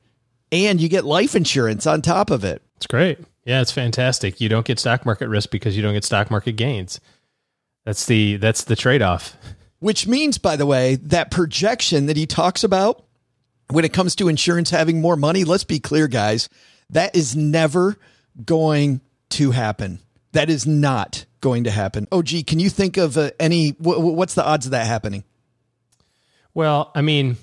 [0.52, 2.62] and you get life insurance on top of it.
[2.78, 3.20] It's great.
[3.46, 4.42] Yeah, it's fantastic.
[4.42, 7.00] You don't get stock market risk because you don't get stock market gains.
[7.86, 9.38] That's the that's the trade-off.
[9.80, 13.06] Which means, by the way, that projection that he talks about
[13.70, 16.50] when it comes to insurance having more money, let's be clear, guys,
[16.90, 17.98] that is never
[18.44, 20.00] going to happen.
[20.32, 22.08] That is not going to happen.
[22.12, 23.72] Oh, gee, can you think of uh, any?
[23.80, 25.24] what's the odds of that happening?
[26.54, 27.38] Well, I mean,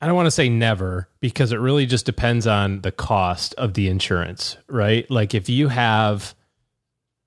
[0.00, 3.74] I don't want to say never because it really just depends on the cost of
[3.74, 5.10] the insurance, right?
[5.10, 6.34] Like if you have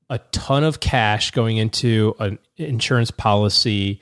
[0.09, 4.01] a ton of cash going into an insurance policy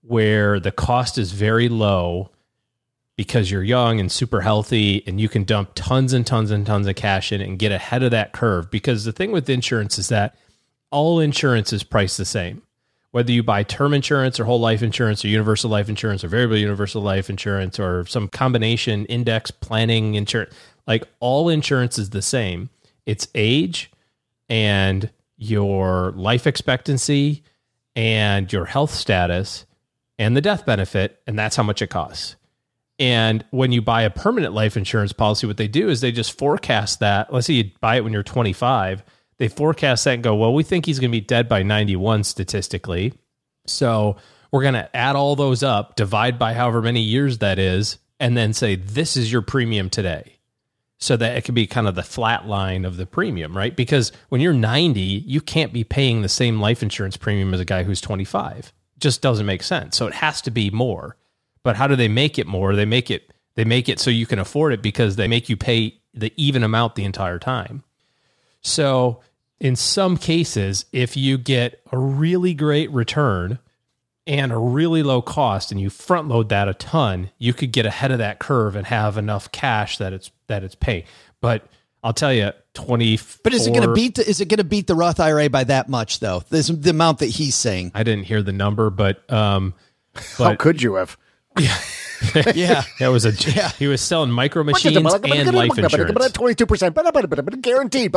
[0.00, 2.30] where the cost is very low
[3.16, 6.86] because you're young and super healthy and you can dump tons and tons and tons
[6.86, 10.08] of cash in and get ahead of that curve because the thing with insurance is
[10.08, 10.36] that
[10.90, 12.62] all insurance is priced the same
[13.10, 16.56] whether you buy term insurance or whole life insurance or universal life insurance or variable
[16.56, 20.54] universal life insurance or some combination index planning insurance,
[20.86, 22.68] like all insurance is the same.
[23.06, 23.90] It's age
[24.48, 27.42] and your life expectancy
[27.94, 29.66] and your health status
[30.18, 32.36] and the death benefit, and that's how much it costs.
[32.98, 36.38] And when you buy a permanent life insurance policy, what they do is they just
[36.38, 37.32] forecast that.
[37.32, 39.02] Let's say you buy it when you're 25
[39.38, 42.24] they forecast that and go, well, we think he's going to be dead by 91
[42.24, 43.12] statistically.
[43.66, 44.16] So
[44.50, 48.36] we're going to add all those up, divide by however many years that is, and
[48.36, 50.32] then say, this is your premium today.
[50.98, 53.76] So that it can be kind of the flat line of the premium, right?
[53.76, 57.66] Because when you're 90, you can't be paying the same life insurance premium as a
[57.66, 58.72] guy who's 25.
[58.96, 59.94] It just doesn't make sense.
[59.94, 61.18] So it has to be more.
[61.62, 62.74] But how do they make it more?
[62.74, 65.56] They make it they make it so you can afford it because they make you
[65.56, 67.82] pay the even amount the entire time.
[68.66, 69.20] So,
[69.60, 73.60] in some cases, if you get a really great return
[74.26, 77.86] and a really low cost and you front load that a ton, you could get
[77.86, 81.04] ahead of that curve and have enough cash that it's that it's pay.
[81.40, 81.64] But
[82.02, 83.20] I'll tell you, twenty.
[83.44, 84.16] But is it going to beat?
[84.16, 86.42] The, is it going to beat the Roth IRA by that much though?
[86.50, 87.92] This the amount that he's saying.
[87.94, 89.74] I didn't hear the number, but um,
[90.12, 91.16] but, how could you have?
[91.58, 91.76] Yeah.
[92.54, 93.32] yeah, that was a.
[93.32, 93.70] Yeah.
[93.78, 95.04] he was selling micro machines and
[95.54, 96.32] life insurance.
[96.32, 96.94] Twenty two percent,
[97.62, 98.12] guaranteed.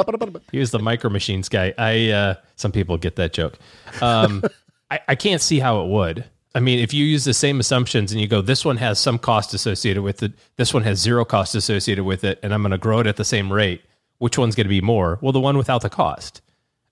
[0.52, 1.74] He was the micro machines guy.
[1.78, 3.58] I uh, some people get that joke.
[4.02, 4.44] Um,
[4.92, 6.26] I, I can't see how it would.
[6.56, 9.20] I mean, if you use the same assumptions and you go, this one has some
[9.20, 12.72] cost associated with it, this one has zero cost associated with it, and I'm going
[12.72, 13.84] to grow it at the same rate.
[14.18, 15.20] Which one's going to be more?
[15.22, 16.42] Well, the one without the cost.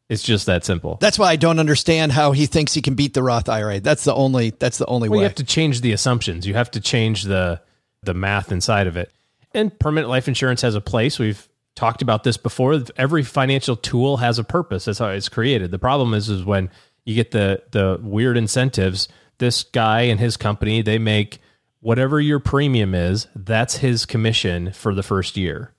[0.10, 0.98] It's just that simple.
[1.02, 3.82] That's why I don't understand how he thinks he can beat the Roth IRA.
[3.82, 4.52] That's the only.
[4.52, 5.24] That's the only well, way.
[5.24, 6.48] You have to change the assumptions.
[6.48, 7.62] You have to change the
[8.04, 9.12] the math inside of it.
[9.54, 11.20] And permanent life insurance has a place.
[11.20, 12.82] We've talked about this before.
[12.96, 14.86] Every financial tool has a purpose.
[14.86, 15.72] That's how it's created.
[15.72, 16.70] The problem is, is when
[17.06, 19.10] you get the the weird incentives.
[19.39, 21.39] This guy and his company they make
[21.82, 23.28] whatever your premium is.
[23.36, 25.74] That's his commission for the first year.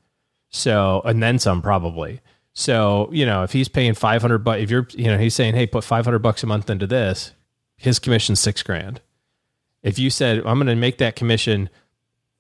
[0.51, 2.21] So and then some probably.
[2.59, 5.69] So, you know, if he's paying 500 bucks, if you're, you know, he's saying, hey,
[5.69, 7.31] put 500 bucks a month into this,
[7.77, 9.01] his commission's six grand.
[9.85, 11.71] If you said, I'm going to make that commission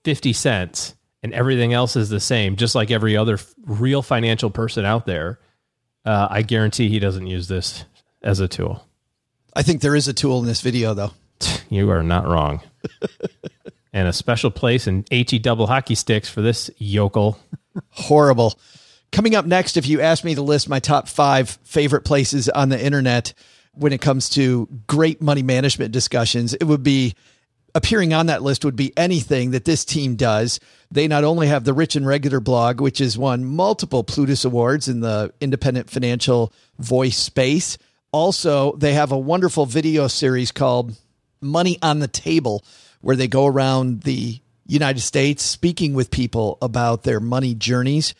[0.02, 4.50] 50 cents and everything else is the same, just like every other f- real financial
[4.50, 5.38] person out there,
[6.04, 7.84] uh, I guarantee he doesn't use this
[8.20, 8.84] as a tool.
[9.54, 11.12] I think there is a tool in this video, though.
[11.70, 12.60] You are not wrong.
[13.92, 17.38] and a special place in HE double hockey sticks for this yokel.
[17.90, 18.58] Horrible.
[19.10, 22.68] Coming up next, if you ask me to list my top five favorite places on
[22.68, 23.32] the internet
[23.72, 27.14] when it comes to great money management discussions, it would be
[27.74, 30.58] appearing on that list would be anything that this team does.
[30.90, 34.88] They not only have the Rich and Regular blog, which has won multiple Plutus Awards
[34.88, 37.78] in the independent financial voice space.
[38.10, 40.96] Also, they have a wonderful video series called
[41.40, 42.64] Money on the Table,
[43.00, 48.14] where they go around the United States speaking with people about their money journeys.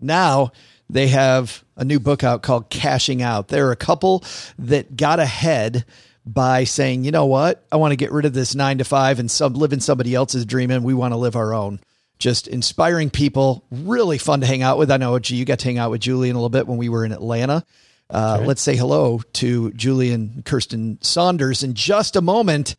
[0.00, 0.52] Now
[0.90, 3.48] they have a new book out called Cashing Out.
[3.48, 4.24] There are a couple
[4.58, 5.84] that got ahead
[6.24, 9.18] by saying, you know what, I want to get rid of this nine to five
[9.18, 11.80] and sub live in somebody else's dream, and we want to live our own.
[12.18, 14.90] Just inspiring people, really fun to hang out with.
[14.90, 17.04] I know, you got to hang out with Julien a little bit when we were
[17.04, 17.64] in Atlanta.
[18.10, 22.76] Uh, Let's say hello to Julien Kiersten Saunders in just a moment.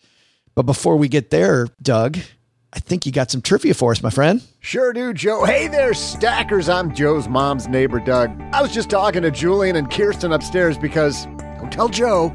[0.56, 2.18] But before we get there, Doug,
[2.72, 4.44] I think you got some trivia for us, my friend.
[4.60, 5.44] Sure do, Joe.
[5.44, 6.70] Hey there, stackers.
[6.70, 8.40] I'm Joe's mom's neighbor, Doug.
[8.54, 11.26] I was just talking to Julien and Kiersten upstairs because,
[11.58, 12.30] don't tell Joe,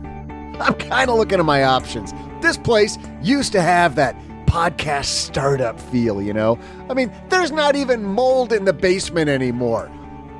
[0.59, 2.12] I'm kind of looking at my options.
[2.40, 4.16] This place used to have that
[4.47, 6.59] podcast startup feel, you know?
[6.90, 9.90] I mean, there's not even mold in the basement anymore.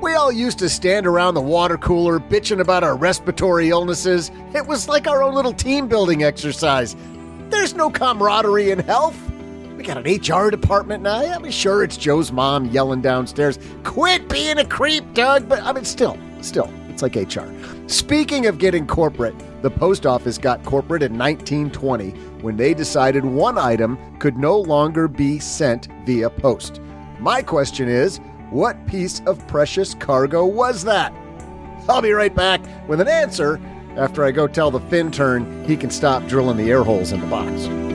[0.01, 4.29] We all used to stand around the water cooler bitching about our respiratory illnesses.
[4.53, 6.97] It was like our own little team building exercise.
[7.49, 9.17] There's no camaraderie in health
[9.85, 11.21] got an HR department now.
[11.21, 15.47] I'm sure, it's Joe's mom yelling downstairs, quit being a creep, Doug.
[15.47, 17.53] But I mean, still, still, it's like HR.
[17.87, 22.11] Speaking of getting corporate, the post office got corporate in 1920
[22.41, 26.81] when they decided one item could no longer be sent via post.
[27.19, 28.19] My question is,
[28.49, 31.13] what piece of precious cargo was that?
[31.87, 33.61] I'll be right back with an answer
[33.95, 37.27] after I go tell the Fintern he can stop drilling the air holes in the
[37.27, 37.94] box.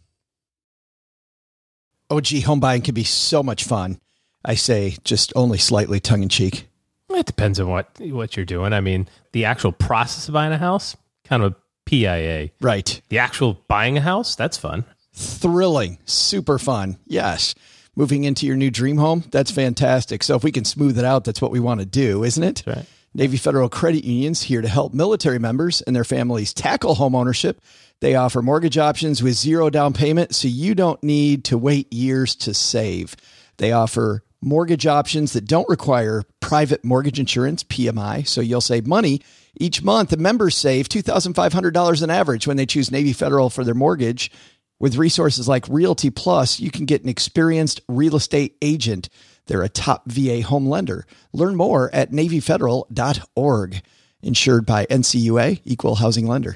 [2.11, 3.99] OG home buying can be so much fun.
[4.43, 6.67] I say just only slightly tongue in cheek.
[7.09, 8.73] It depends on what what you're doing.
[8.73, 10.95] I mean, the actual process of buying a house,
[11.25, 11.55] kind of a
[11.85, 12.49] PIA.
[12.61, 13.01] Right.
[13.09, 14.85] The actual buying a house, that's fun.
[15.13, 16.97] Thrilling, super fun.
[17.05, 17.53] Yes.
[17.95, 20.23] Moving into your new dream home, that's fantastic.
[20.23, 22.63] So if we can smooth it out, that's what we want to do, isn't it?
[22.65, 22.85] Right.
[23.13, 27.61] Navy Federal Credit Union's here to help military members and their families tackle home ownership
[28.01, 32.35] they offer mortgage options with zero down payment, so you don't need to wait years
[32.37, 33.15] to save.
[33.57, 39.21] They offer mortgage options that don't require private mortgage insurance, PMI, so you'll save money.
[39.55, 43.75] Each month, the members save $2,500 on average when they choose Navy Federal for their
[43.75, 44.31] mortgage.
[44.79, 49.09] With resources like Realty Plus, you can get an experienced real estate agent.
[49.51, 51.05] They're a top VA home lender.
[51.33, 53.81] Learn more at NavyFederal.org.
[54.21, 56.55] Insured by NCUA, Equal Housing Lender.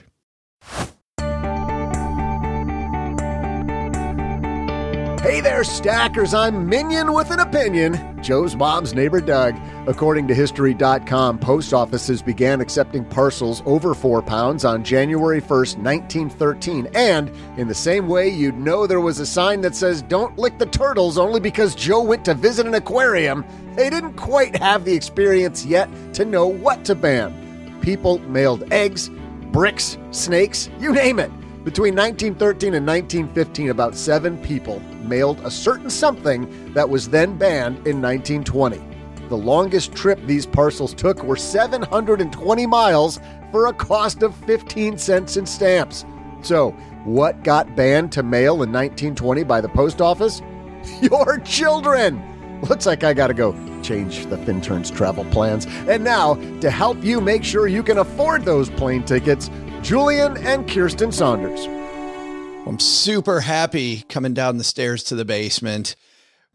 [5.25, 6.35] Hey there, stackers.
[6.35, 8.21] I'm Minion with an opinion.
[8.21, 9.55] Joe's mom's neighbor, Doug.
[9.87, 16.89] According to History.com, post offices began accepting parcels over four pounds on January 1st, 1913.
[16.93, 20.59] And in the same way, you'd know there was a sign that says, Don't lick
[20.59, 23.43] the turtles only because Joe went to visit an aquarium.
[23.73, 27.79] They didn't quite have the experience yet to know what to ban.
[27.81, 29.09] People mailed eggs,
[29.51, 31.31] bricks, snakes, you name it.
[31.65, 37.77] Between 1913 and 1915, about seven people mailed a certain something that was then banned
[37.87, 38.79] in 1920.
[39.29, 43.19] The longest trip these parcels took were 720 miles
[43.51, 46.05] for a cost of 15 cents in stamps.
[46.43, 46.69] So,
[47.03, 50.43] what got banned to mail in 1920 by the post office?
[51.01, 52.61] Your children!
[52.61, 55.65] Looks like I gotta go change the Fintern's travel plans.
[55.87, 59.49] And now, to help you make sure you can afford those plane tickets,
[59.85, 61.67] Julien and Kiersten Saunders.
[62.67, 65.95] I'm super happy coming down the stairs to the basement.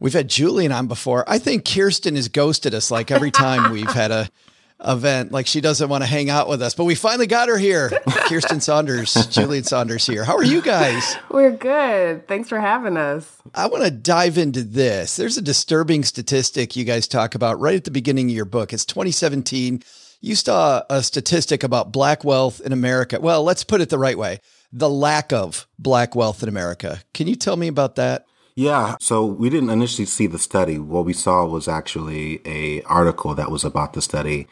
[0.01, 1.22] We've had Julien on before.
[1.28, 4.28] I think Kiersten has ghosted us like every time we've had a
[4.85, 5.31] event.
[5.31, 7.91] Like she doesn't want to hang out with us, but we finally got her here.
[7.91, 10.24] Kiersten Saunders, Julien Saunders here.
[10.24, 11.14] How are you guys?
[11.31, 12.26] We're good.
[12.26, 13.41] Thanks for having us.
[13.55, 15.14] I want to dive into this.
[15.14, 18.72] There's a disturbing statistic you guys talk about right at the beginning of your book.
[18.72, 19.85] It's 2017
[20.21, 23.18] you saw a statistic about black wealth in America.
[23.21, 24.41] Well, let's put it the right way
[24.73, 27.03] the lack of black wealth in America.
[27.12, 28.27] Can you tell me about that?
[28.55, 30.79] Yeah, so we didn't initially see the study.
[30.79, 34.47] What we saw was actually a article that was about the study.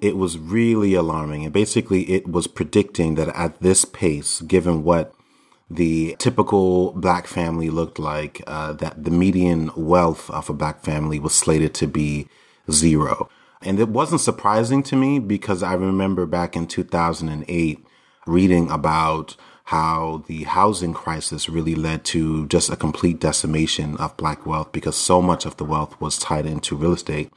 [0.00, 5.14] It was really alarming, and basically, it was predicting that at this pace, given what
[5.70, 11.18] the typical black family looked like, uh, that the median wealth of a black family
[11.18, 12.28] was slated to be
[12.70, 13.28] zero.
[13.64, 17.84] And it wasn't surprising to me because I remember back in 2008
[18.26, 24.44] reading about how the housing crisis really led to just a complete decimation of black
[24.44, 27.32] wealth because so much of the wealth was tied into real estate.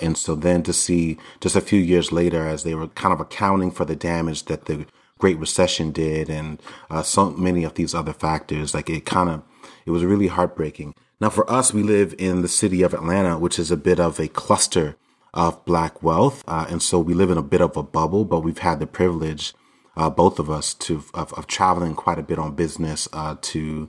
[0.00, 3.20] And so then to see just a few years later, as they were kind of
[3.20, 4.86] accounting for the damage that the
[5.18, 6.60] Great Recession did and
[6.90, 9.42] uh, so many of these other factors, like it kind of,
[9.86, 10.94] it was really heartbreaking.
[11.20, 14.20] Now, for us, we live in the city of Atlanta, which is a bit of
[14.20, 14.96] a cluster
[15.36, 16.42] of black wealth.
[16.48, 18.86] Uh, and so we live in a bit of a bubble, but we've had the
[18.86, 19.54] privilege,
[19.96, 23.88] uh, both of us, to of, of, traveling quite a bit on business uh, to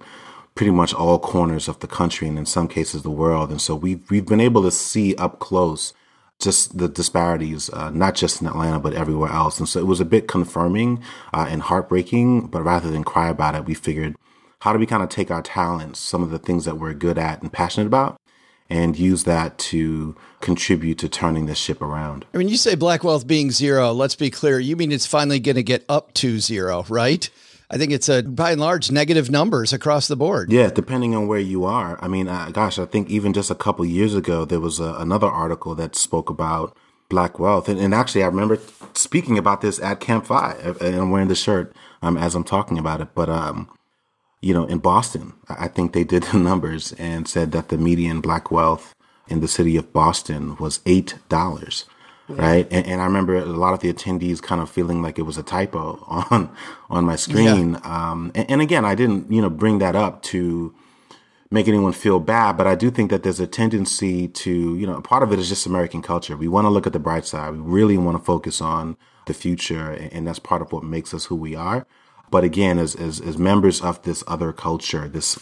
[0.53, 3.49] pretty much all corners of the country and in some cases the world.
[3.49, 5.93] And so we've, we've been able to see up close
[6.39, 9.57] just the disparities, uh, not just in Atlanta, but everywhere else.
[9.57, 11.01] And so it was a bit confirming
[11.33, 12.47] uh, and heartbreaking.
[12.47, 14.15] But rather than cry about it, we figured,
[14.59, 17.17] how do we kind of take our talents, some of the things that we're good
[17.17, 18.16] at and passionate about,
[18.69, 22.25] and use that to contribute to turning this ship around?
[22.33, 23.91] I mean, you say black wealth being zero.
[23.91, 24.59] Let's be clear.
[24.59, 27.29] You mean it's finally going to get up to zero, right?
[27.69, 30.51] I think it's a by and large negative numbers across the board.
[30.51, 31.99] Yeah, depending on where you are.
[32.01, 34.95] I mean, uh, gosh, I think even just a couple years ago there was a,
[34.99, 36.75] another article that spoke about
[37.09, 38.59] black wealth, and, and, actually I remember
[38.93, 42.77] speaking about this at Camp FI, and I'm wearing the shirt um, as I'm talking
[42.77, 43.09] about it.
[43.13, 43.69] But um,
[44.47, 48.21] you know, in Boston, I think they did the numbers and said that the median
[48.21, 48.95] black wealth
[49.27, 51.85] in the city of Boston was eight dollars
[52.29, 52.67] right?
[52.71, 55.37] And, and, I remember a lot of the attendees kind of feeling like it was
[55.37, 56.49] a typo on
[56.89, 57.73] on my screen.
[57.73, 57.79] Yeah.
[58.11, 60.75] Um, and, and, again, I didn't you know bring that up to
[61.49, 65.01] make anyone feel bad, but I do think that there's a tendency to you know
[65.01, 66.35] part of it is just American culture.
[66.35, 67.53] We want to look at the bright side.
[67.53, 71.25] We really want to focus on the future, and that's part of what makes us
[71.25, 71.85] who we are.
[72.29, 75.39] But again, as as, as members of this other culture, this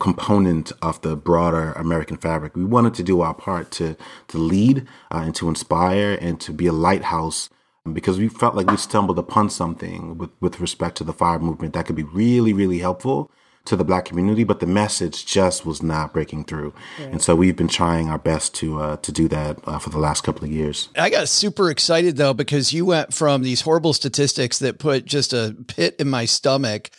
[0.00, 2.56] component of the broader American fabric.
[2.56, 3.96] We wanted to do our part to
[4.28, 7.50] to lead uh, and to inspire and to be a lighthouse
[7.92, 11.74] because we felt like we stumbled upon something with, with respect to the fire movement
[11.74, 13.30] that could be really, really helpful
[13.66, 16.72] to the black community, but the message just was not breaking through.
[16.98, 17.08] Right.
[17.08, 19.98] And so we've been trying our best to uh, to do that uh, for the
[19.98, 20.88] last couple of years.
[20.96, 25.32] I got super excited though because you went from these horrible statistics that put just
[25.32, 26.90] a pit in my stomach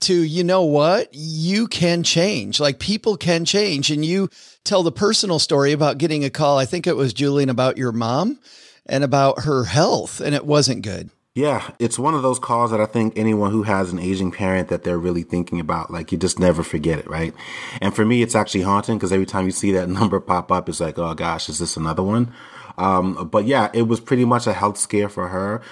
[0.00, 1.08] to, you know what?
[1.12, 2.60] You can change.
[2.60, 3.90] Like people can change.
[3.90, 4.28] And you
[4.64, 6.58] tell the personal story about getting a call.
[6.58, 8.38] I think it was Julien about your mom
[8.86, 11.10] and about her health, and it wasn't good.
[11.38, 14.66] Yeah, it's one of those calls that I think anyone who has an aging parent
[14.70, 17.32] that they're really thinking about, like you just never forget it, right?
[17.80, 20.68] And for me, it's actually haunting because every time you see that number pop up,
[20.68, 22.32] it's like, oh gosh, is this another one?
[22.76, 25.62] Um, but yeah, it was pretty much a health scare for her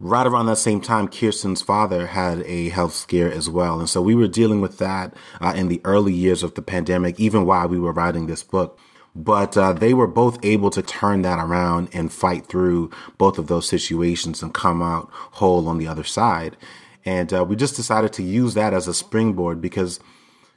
[0.00, 3.78] right around that same time, Kiersten's father had a health scare as well.
[3.78, 7.18] And so we were dealing with that uh, in the early years of the pandemic,
[7.20, 8.78] even while we were writing this book.
[9.14, 13.46] But uh, they were both able to turn that around and fight through both of
[13.46, 16.56] those situations and come out whole on the other side.
[17.04, 20.00] And uh, we just decided to use that as a springboard because,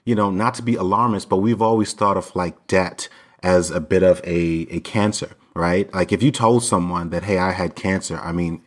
[0.05, 3.09] you know, not to be alarmist, but we've always thought of like debt
[3.43, 5.93] as a bit of a, a cancer, right?
[5.93, 8.63] Like if you told someone that, hey, I had cancer, I mean,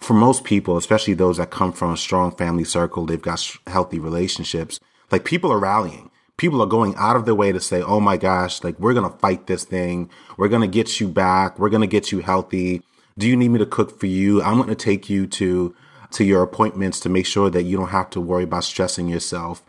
[0.00, 3.98] for most people, especially those that come from a strong family circle, they've got healthy
[3.98, 4.80] relationships.
[5.12, 6.09] Like people are rallying.
[6.40, 9.10] People are going out of their way to say, "Oh my gosh, like we're going
[9.10, 10.08] to fight this thing.
[10.38, 11.58] We're going to get you back.
[11.58, 12.82] We're going to get you healthy.
[13.18, 14.40] Do you need me to cook for you?
[14.42, 15.74] I'm going to take you to
[16.12, 19.62] to your appointments to make sure that you don't have to worry about stressing yourself."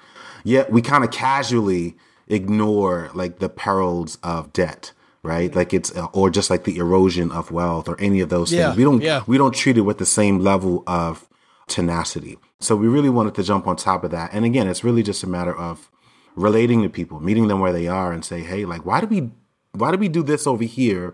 [0.45, 1.97] Yet we kind of casually
[2.29, 4.93] ignore like the perils of debt
[5.23, 5.53] right?
[5.55, 8.67] Like it's uh, or just like the erosion of wealth or any of those yeah,
[8.67, 8.77] things.
[8.77, 9.23] We don't yeah.
[9.27, 11.27] we don't treat it with the same level of
[11.67, 12.39] tenacity.
[12.59, 14.31] So we really wanted to jump on top of that.
[14.33, 15.91] And again, it's really just a matter of
[16.35, 19.31] relating to people, meeting them where they are and say, "Hey, like why do we
[19.73, 21.13] why do we do this over here?"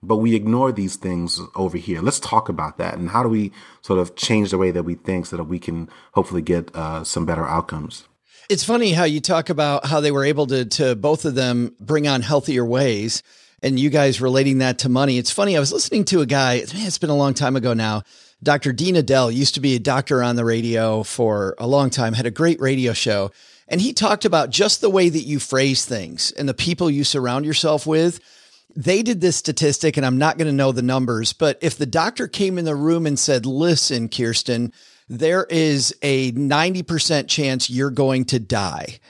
[0.00, 2.00] But we ignore these things over here.
[2.00, 3.50] Let's talk about that, and how do we
[3.82, 7.02] sort of change the way that we think so that we can hopefully get uh,
[7.02, 8.04] some better outcomes.
[8.48, 11.74] It's funny how you talk about how they were able to to both of them
[11.80, 13.22] bring on healthier ways
[13.62, 15.18] and you guys relating that to money.
[15.18, 15.56] It's funny.
[15.56, 18.02] I was listening to a guy, man, it's been a long time ago now.
[18.42, 18.72] Dr.
[18.72, 22.26] Dean Edell used to be a doctor on the radio for a long time, had
[22.26, 23.32] a great radio show.
[23.68, 27.04] And he talked about just the way that you phrase things and the people you
[27.04, 28.20] surround yourself with.
[28.74, 31.86] They did this statistic, and I'm not going to know the numbers, but if the
[31.86, 34.72] doctor came in the room and said, Listen, Kiersten,
[35.08, 39.00] there is a 90% chance you're going to die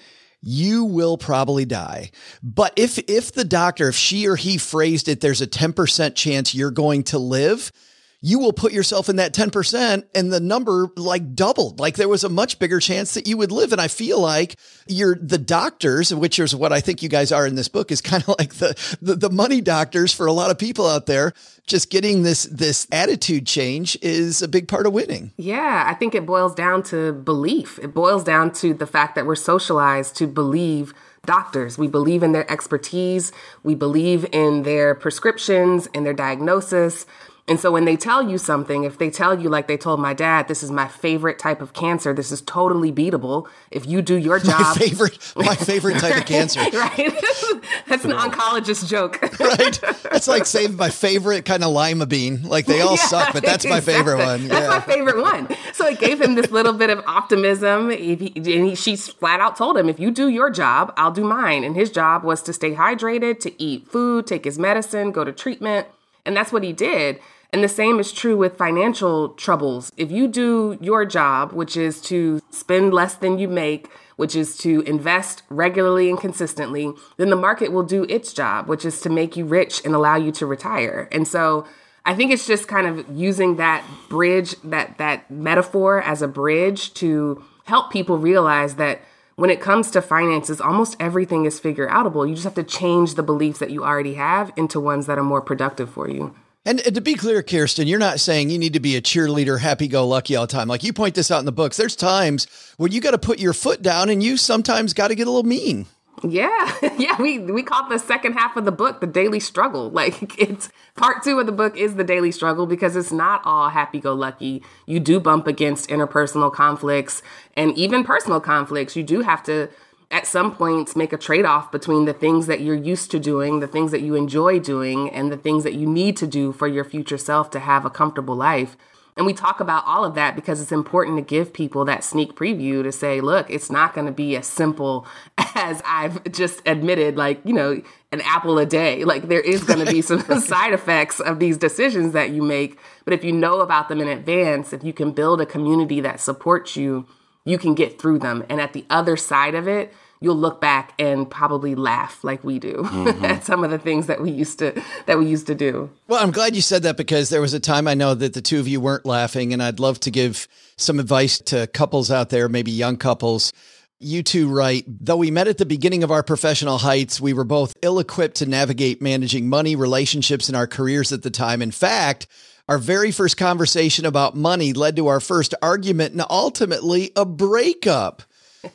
[0.43, 2.11] you will probably die.
[2.43, 6.55] But if if the doctor, if she or he phrased it, there's a 10% chance
[6.55, 7.73] you're going to live,
[8.21, 11.79] you will put yourself in that 10% and the number like doubled.
[11.79, 13.73] Like there was a much bigger chance that you would live.
[13.73, 14.57] And I feel like
[14.89, 18.01] you're the doctors, which is what I think you guys are in this book is
[18.01, 21.33] kind of like the, the, the money doctors for a lot of people out there.
[21.67, 25.33] Just getting this, this attitude change is a big part of winning.
[25.37, 25.85] Yeah.
[25.87, 27.79] I think it boils down to belief.
[27.81, 30.93] It boils down to the fact that we're socialized to believe
[31.25, 31.77] doctors.
[31.77, 33.33] We believe in their expertise.
[33.63, 37.07] We believe in their prescriptions and their diagnosis.
[37.49, 40.13] And so when they tell you something, if they tell you, like they told my
[40.13, 43.49] dad, this is my favorite type of cancer, this is totally beatable.
[43.71, 44.61] If you do your job.
[44.61, 46.61] My favorite, my favorite type of cancer.
[46.73, 47.13] right?
[47.87, 49.21] That's an oncologist joke.
[49.41, 49.81] right.
[50.11, 52.43] That's like saying my favorite kind of lima bean.
[52.43, 54.49] Like they all Yeah, suck, but that's my favorite exactly.
[54.49, 54.49] one.
[54.49, 54.69] That's Yeah.
[54.69, 55.49] my favorite one.
[55.73, 57.91] So it gave him this little bit of optimism.
[57.91, 61.11] If he, and he, she flat out told him, if you do your job, I'll
[61.11, 61.65] do mine.
[61.65, 65.33] And his job was to stay hydrated, to eat food, take his medicine, go to
[65.33, 65.87] treatment.
[66.27, 67.21] And that's what he did.
[67.51, 69.91] And the same is true with financial troubles.
[69.97, 74.57] If you do your job, which is to spend less than you make, which is
[74.59, 79.09] to invest regularly and consistently, then the market will do its job, which is to
[79.09, 81.09] make you rich and allow you to retire.
[81.11, 81.67] And so
[82.05, 86.93] I think it's just kind of using that bridge, that that metaphor as a bridge
[86.95, 89.01] to help people realize that
[89.37, 92.29] when it comes to finances, almost everything is figure outable.
[92.29, 95.23] You just have to change the beliefs that you already have into ones that are
[95.23, 96.35] more productive for you.
[96.65, 99.89] And, to be clear, Kiersten, you're not saying you need to be a cheerleader, happy
[99.89, 100.69] go lucky all the time.
[100.69, 101.77] Like you point this out in the books.
[101.77, 102.47] There's times
[102.77, 105.31] when you got to put your foot down and you sometimes got to get a
[105.31, 105.87] little mean.
[106.25, 107.21] Yeah, yeah.
[107.21, 109.91] We we call the second half of the book the daily struggle.
[109.99, 113.69] Like it's part two of the book is the daily struggle because it's not all
[113.69, 114.63] happy go lucky.
[114.87, 117.21] You do bump against interpersonal conflicts
[117.57, 118.95] and even personal conflicts.
[118.95, 119.69] You do have to
[120.11, 123.61] at some points make a trade off between the things that you're used to doing,
[123.61, 126.67] the things that you enjoy doing, and the things that you need to do for
[126.67, 128.77] your future self to have a comfortable life.
[129.19, 132.37] And we talk about all of that because it's important to give people that sneak
[132.37, 135.09] preview to say, look, it's not going to be as simple
[135.57, 137.83] as I've just admitted, like, you know,
[138.13, 139.05] an apple a day.
[139.05, 142.79] Like, there is going to be some side effects of these decisions that you make.
[143.05, 146.21] But if you know about them in advance, if you can build a community that
[146.21, 147.05] supports you,
[147.49, 148.45] you can get through them.
[148.49, 152.59] And at the other side of it, you'll look back and probably laugh like we
[152.59, 153.25] do mm-hmm.
[153.25, 155.91] at some of the things that we used to that we used to do.
[156.09, 158.43] Well, I'm glad you said that because there was a time I know that the
[158.43, 162.31] two of you weren't laughing, and I'd love to give some advice to couples out
[162.31, 163.53] there, maybe young couples.
[164.01, 167.45] You two write, though we met at the beginning of our professional heights, we were
[167.45, 171.63] both ill equipped to navigate managing money, relationships, and our careers at the time.
[171.63, 172.29] In fact,
[172.69, 178.23] our very first conversation about money led to our first argument and ultimately a breakup.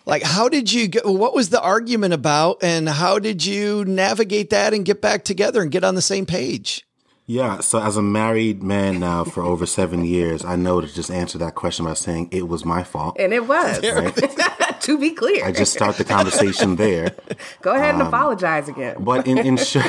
[0.05, 4.49] Like, how did you get, what was the argument about, and how did you navigate
[4.49, 6.85] that and get back together and get on the same page?
[7.25, 11.09] Yeah, so as a married man now for over seven years, I know to just
[11.09, 13.15] answer that question by saying it was my fault.
[13.17, 13.79] And it was.
[14.81, 15.45] to be clear.
[15.45, 17.15] I just start the conversation there.
[17.61, 18.97] Go ahead and Um, apologize again.
[18.99, 19.85] But in, in short,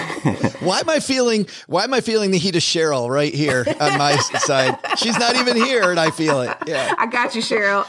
[0.61, 1.49] Why am I feeling?
[1.67, 4.79] Why am I feeling the heat of Cheryl right here on my side?
[4.97, 6.57] She's not even here, and I feel it.
[6.69, 6.95] Yeah.
[6.97, 7.85] I got you, Cheryl.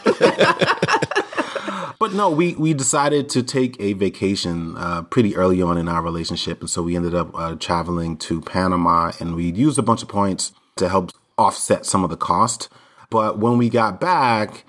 [1.99, 6.01] but no, we, we decided to take a vacation uh, pretty early on in our
[6.01, 6.59] relationship.
[6.59, 10.09] And so we ended up uh, traveling to Panama and we used a bunch of
[10.09, 12.69] points to help offset some of the cost.
[13.09, 14.65] But when we got back,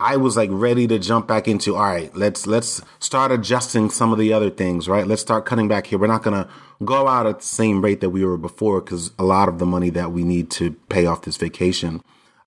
[0.00, 4.12] I was like ready to jump back into all right, let's let's start adjusting some
[4.12, 5.06] of the other things, right?
[5.06, 5.98] Let's start cutting back here.
[5.98, 6.48] We're not gonna
[6.84, 9.66] go out at the same rate that we were before because a lot of the
[9.66, 12.02] money that we need to pay off this vacation,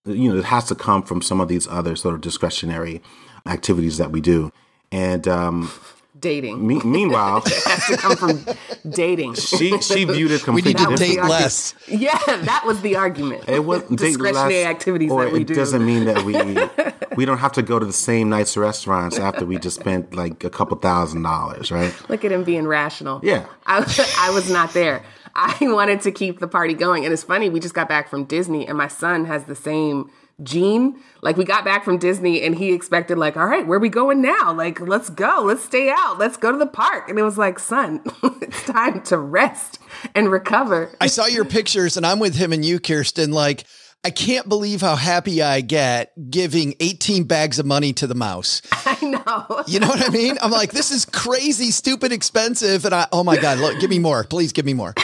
[0.06, 3.02] you know, it has to come from some of these other sort of discretionary
[3.46, 4.52] activities that we do.
[4.92, 5.72] And um,
[6.20, 6.66] dating.
[6.66, 8.46] me- meanwhile, it has to come from
[8.90, 9.34] dating.
[9.36, 11.16] she she viewed it We completely need to differently.
[11.16, 11.74] date less.
[11.88, 13.46] Yeah, that was the argument.
[13.48, 15.56] It wasn't date discretionary less, activities or that we it do.
[15.56, 16.34] doesn't mean that we
[17.18, 20.44] we don't have to go to the same nice restaurants after we just spent like
[20.44, 21.94] a couple thousand dollars, right?
[22.10, 23.20] Look at him being rational.
[23.24, 23.46] Yeah.
[23.66, 23.78] I,
[24.20, 25.04] I was not there.
[25.36, 27.04] I wanted to keep the party going.
[27.04, 30.10] And it's funny, we just got back from Disney and my son has the same
[30.44, 31.00] gene.
[31.22, 33.90] Like we got back from Disney and he expected like, all right, where are we
[33.90, 34.54] going now?
[34.54, 35.44] Like, let's go.
[35.44, 36.18] Let's stay out.
[36.20, 37.10] Let's go to the park.
[37.10, 38.02] And it was like, son,
[38.42, 39.80] it's time to rest
[40.14, 40.92] and recover.
[41.00, 43.34] I saw your pictures, and I'm with him and you, Kiersten.
[43.34, 43.66] Like,
[44.04, 48.62] I can't believe how happy I get giving 18 bags of money to the mouse.
[48.72, 49.64] I know.
[49.66, 50.38] You know what I mean?
[50.44, 53.98] I'm like, this is crazy, stupid, expensive, and I, oh my god, look, give me
[53.98, 54.94] more, please, give me more.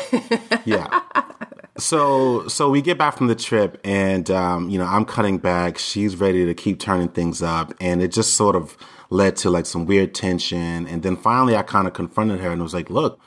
[0.65, 1.01] Yeah.
[1.77, 5.77] So so we get back from the trip and um, you know, I'm cutting back,
[5.77, 8.77] she's ready to keep turning things up and it just sort of
[9.09, 12.61] led to like some weird tension and then finally I kind of confronted her and
[12.61, 13.21] was like, "Look,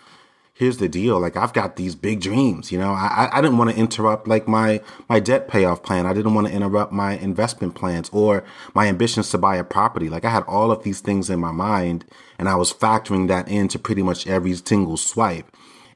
[0.52, 1.18] here's the deal.
[1.18, 2.92] Like I've got these big dreams, you know.
[2.92, 6.04] I I didn't want to interrupt like my my debt payoff plan.
[6.06, 10.10] I didn't want to interrupt my investment plans or my ambitions to buy a property.
[10.10, 12.04] Like I had all of these things in my mind
[12.38, 15.46] and I was factoring that into pretty much every single swipe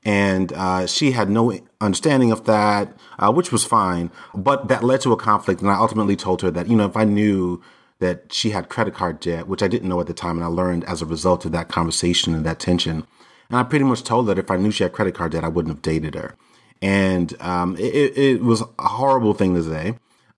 [0.04, 4.10] and uh, she had no understanding of that, uh, which was fine.
[4.34, 6.96] But that led to a conflict, and I ultimately told her that you know if
[6.96, 7.62] I knew
[8.00, 10.48] that she had credit card debt, which I didn't know at the time, and I
[10.48, 13.06] learned as a result of that conversation and that tension,
[13.48, 15.44] and I pretty much told her that if I knew she had credit card debt,
[15.44, 16.36] I wouldn't have dated her.
[16.80, 19.94] And um, it, it was a horrible thing to say.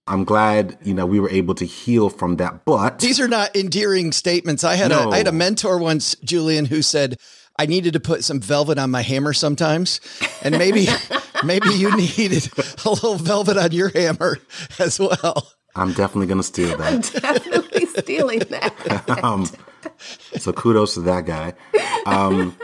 [0.06, 2.64] I'm glad, you know, we were able to heal from that.
[2.64, 4.64] But these are not endearing statements.
[4.64, 5.10] I had no.
[5.10, 7.16] a I had a mentor once, Julien, who said
[7.56, 10.00] I needed to put some velvet on my hammer sometimes,
[10.42, 10.88] and maybe
[11.44, 12.48] maybe you needed
[12.84, 14.38] a little velvet on your hammer
[14.78, 15.52] as well.
[15.74, 16.92] I'm definitely going to steal that.
[16.92, 19.22] I'm definitely stealing that.
[19.22, 19.46] um,
[20.38, 21.54] so kudos to that guy.
[22.06, 22.56] Um,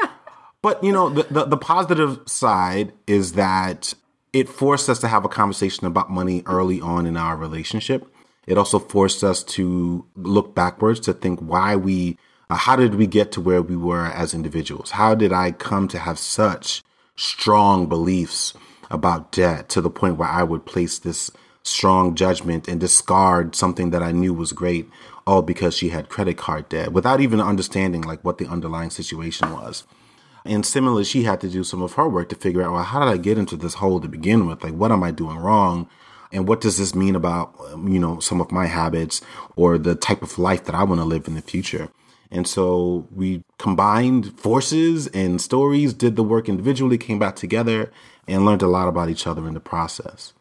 [0.62, 3.94] but you know, the, the, the positive side is that
[4.32, 8.12] it forced us to have a conversation about money early on in our relationship.
[8.46, 12.18] It also forced us to look backwards to think why we,
[12.50, 14.90] uh, how did we get to where we were as individuals?
[14.90, 16.82] How did I come to have such
[17.16, 18.52] strong beliefs
[18.90, 21.30] about debt to the point where I would place this
[21.62, 24.88] strong judgment and discard something that I knew was great
[25.26, 29.52] all because she had credit card debt without even understanding like what the underlying situation
[29.52, 29.84] was.
[30.44, 33.00] And similarly, she had to do some of her work to figure out, well, how
[33.00, 34.62] did I get into this hole to begin with?
[34.62, 35.88] Like, what am I doing wrong?
[36.32, 39.20] And what does this mean about, um, you know, some of my habits
[39.56, 41.88] or the type of life that I want to live in the future?
[42.30, 47.90] And so we combined forces and stories, did the work individually, came back together,
[48.26, 50.32] and learned a lot about each other in the process.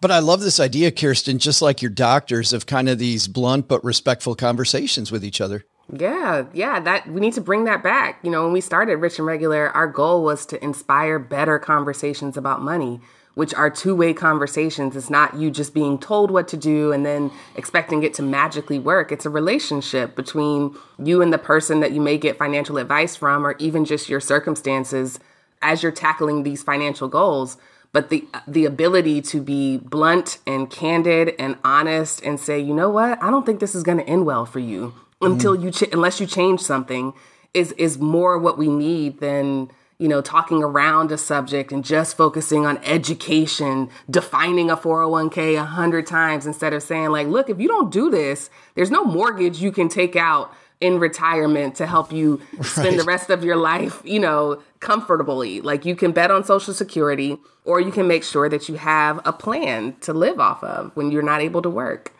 [0.00, 3.68] But I love this idea, Kiersten, just like your doctors, of kind of these blunt
[3.68, 5.64] but respectful conversations with each other.
[5.92, 8.18] Yeah, yeah, that we need to bring that back.
[8.22, 12.36] You know, when we started Rich and Regular, our goal was to inspire better conversations
[12.36, 13.00] about money,
[13.34, 14.96] which are two-way conversations.
[14.96, 18.78] It's not you just being told what to do and then expecting it to magically
[18.78, 19.12] work.
[19.12, 23.46] It's a relationship between you and the person that you may get financial advice from
[23.46, 25.20] or even just your circumstances
[25.62, 27.56] as you're tackling these financial goals
[27.92, 32.90] but the the ability to be blunt and candid and honest and say, you know
[32.90, 35.64] what, I don't think this is going to end well for you until mm.
[35.64, 37.12] you ch- unless you change something
[37.54, 42.16] is is more what we need than you know talking around a subject and just
[42.16, 47.60] focusing on education defining a 401k a hundred times instead of saying like look if
[47.60, 50.52] you don't do this there's no mortgage you can take out
[50.82, 52.98] in retirement to help you spend right.
[52.98, 55.60] the rest of your life, you know, comfortably.
[55.60, 59.20] Like you can bet on Social Security or you can make sure that you have
[59.24, 62.12] a plan to live off of when you're not able to work.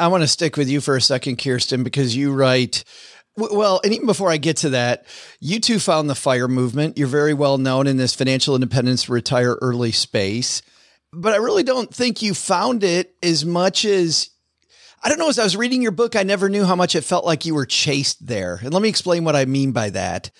[0.00, 2.82] I want to stick with you for a second, Kiersten, because you write.
[3.36, 5.06] Well, and even before I get to that,
[5.40, 6.98] you two found the FIRE movement.
[6.98, 10.60] You're very well known in this financial independence retire early space.
[11.12, 14.30] But I really don't think you found it as much as
[15.06, 15.28] I don't know.
[15.28, 17.54] As I was reading your book, I never knew how much it felt like you
[17.54, 18.58] were chased there.
[18.60, 20.32] And let me explain what I mean by that.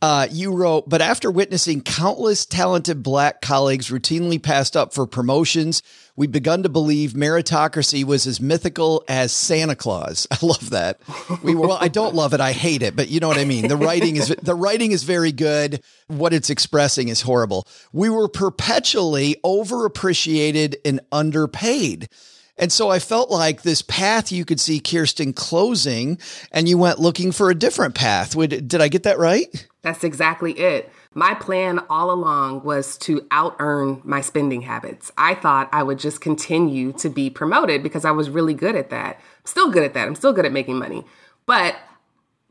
[0.00, 5.82] Uh, you wrote, but after witnessing countless talented black colleagues routinely passed up for promotions,
[6.16, 10.26] we begun to believe meritocracy was as mythical as Santa Claus.
[10.30, 11.00] I love that.
[11.42, 12.40] We well, I don't love it.
[12.40, 13.68] I hate it, but you know what I mean.
[13.68, 15.82] The writing is the writing is very good.
[16.06, 17.68] What it's expressing is horrible.
[17.92, 22.08] We were perpetually overappreciated and underpaid.
[22.56, 26.18] And so I felt like this path you could see Kiersten closing
[26.52, 28.36] and you went looking for a different path.
[28.36, 29.68] Would, did I get that right?
[29.82, 30.90] That's exactly it.
[31.14, 35.12] My plan all along was to out earn my spending habits.
[35.16, 38.90] I thought I would just continue to be promoted because I was really good at
[38.90, 39.16] that.
[39.16, 40.06] I'm Still good at that.
[40.06, 41.04] I'm still good at making money.
[41.46, 41.76] But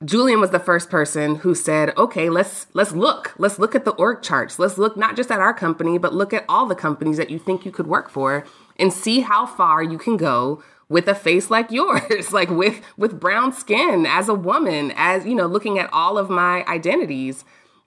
[0.05, 3.33] Julien was the first person who said, "Okay, let's let's look.
[3.37, 4.59] Let's look at the org charts.
[4.59, 7.39] Let's look not just at our company, but look at all the companies that you
[7.39, 8.45] think you could work for
[8.77, 13.19] and see how far you can go with a face like yours, like with with
[13.19, 17.45] brown skin as a woman, as you know, looking at all of my identities.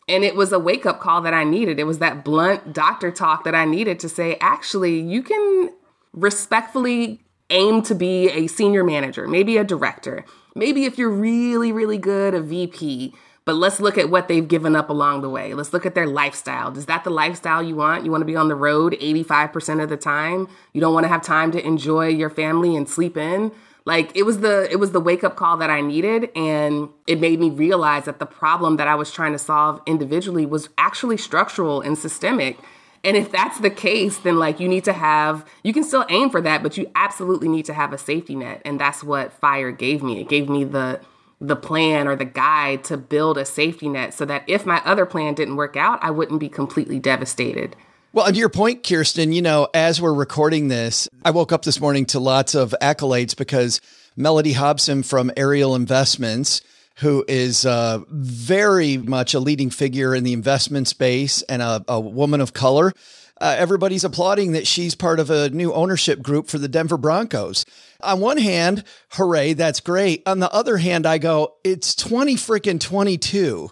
[0.09, 1.81] And it was a wake up call that I needed.
[1.81, 5.71] It was that blunt doctor talk that I needed to say, actually, you can
[6.13, 10.25] respectfully aim to be a senior manager, maybe a director.
[10.55, 13.15] Maybe if you're really, really good, a VP.
[13.47, 15.55] But let's look at what they've given up along the way.
[15.55, 16.77] Let's look at their lifestyle.
[16.77, 18.05] Is that the lifestyle you want?
[18.05, 20.49] You want to be on the road 85% of the time?
[20.73, 23.53] You don't want to have time to enjoy your family and sleep in?
[23.85, 27.21] Like it was the it was the wake up call that I needed and it
[27.21, 31.17] made me realize that the problem that I was trying to solve individually was actually
[31.17, 32.59] structural and systemic.
[33.05, 36.31] And if that's the case, then like you need to have, you can still aim
[36.31, 38.61] for that, but you absolutely need to have a safety net.
[38.65, 40.21] And that's what FIRE gave me.
[40.21, 41.01] It gave me the
[41.41, 45.05] the plan or the guide to build a safety net so that if my other
[45.05, 47.77] plan didn't work out, I wouldn't be completely devastated.
[48.13, 51.63] Well, and to your point, Kiersten, you know, as we're recording this, I woke up
[51.63, 53.81] this morning to lots of accolades because
[54.17, 56.63] Mellody Hobson from Ariel Investments,
[56.97, 62.01] who is uh, very much a leading figure in the investment space and a, a
[62.01, 62.95] woman of color,
[63.41, 67.65] uh, everybody's applauding that she's part of a new ownership group for the Denver Broncos.
[68.01, 70.23] On one hand, hooray, that's great.
[70.27, 73.71] On the other hand, I go, it's 20 freaking 22.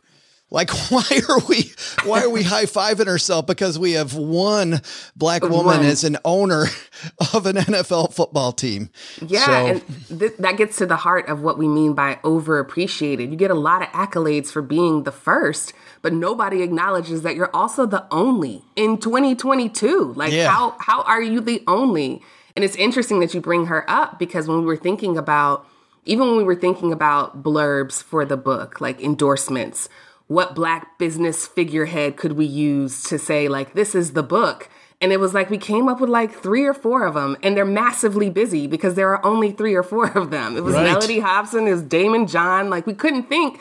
[0.54, 1.72] Like, why are we
[2.04, 4.80] why are we high fiving ourselves because we have one
[5.16, 5.84] black woman one.
[5.84, 6.66] as an owner
[7.34, 8.88] of an NFL football team?
[9.20, 9.52] Yeah, so.
[9.52, 13.30] and th- that gets to the heart of what we mean by overappreciated.
[13.30, 17.54] You get a lot of accolades for being the first, but nobody acknowledges that you're
[17.54, 20.14] also the only in 2022.
[20.16, 20.48] Like, yeah.
[20.48, 22.22] how how are you the only?
[22.54, 25.66] And it's interesting that you bring her up because when we were thinking about
[26.06, 29.88] even when we were thinking about blurbs for the book, like endorsements,
[30.26, 34.68] what black business figurehead could we use to say, like, this is the book?
[35.00, 37.56] And it was like we came up with like three or four of them, and
[37.56, 40.56] they're massively busy because there are only three or four of them.
[40.56, 40.96] It was right.
[40.96, 42.70] Mellody Hobson, it was Daymond John.
[42.70, 43.60] Like, we couldn't think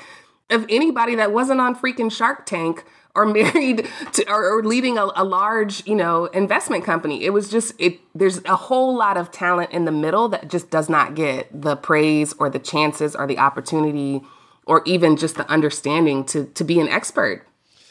[0.50, 2.86] of anybody that wasn't on freaking Shark Tank
[3.16, 7.50] or married to or, or leading a, a, large you know investment company it was
[7.50, 11.16] just it there's a whole lot of talent in the middle that just does not
[11.16, 14.22] get the praise or the chances or the opportunity
[14.66, 17.46] or even just the understanding to to be an expert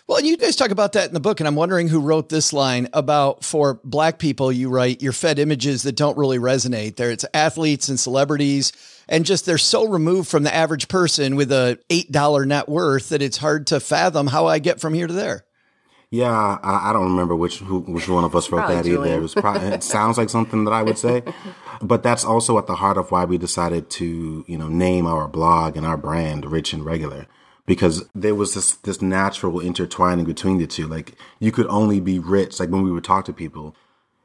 [0.09, 2.53] well, you guys talk about that in the book, and I'm wondering who wrote this
[2.53, 4.51] line about for black people.
[4.51, 6.97] You write, you're fed images that don't really resonate.
[6.97, 8.73] There, it's athletes and celebrities,
[9.09, 13.11] and just they're so removed from the average person with a eight dollar net worth
[13.11, 15.45] that it's hard to fathom how I get from here to there.
[16.13, 19.13] Yeah, I, I don't remember which who, which one of us wrote that Julien.
[19.13, 19.19] either.
[19.19, 21.23] It was probably, it sounds like something that I would say,
[21.81, 25.27] but that's also at the heart of why we decided to you know name our
[25.27, 27.27] blog and our brand Rich and Regular
[27.65, 30.87] because there was this this natural intertwining between the two.
[30.87, 32.61] Like you could only be rich.
[32.61, 33.75] Like when we would talk to people,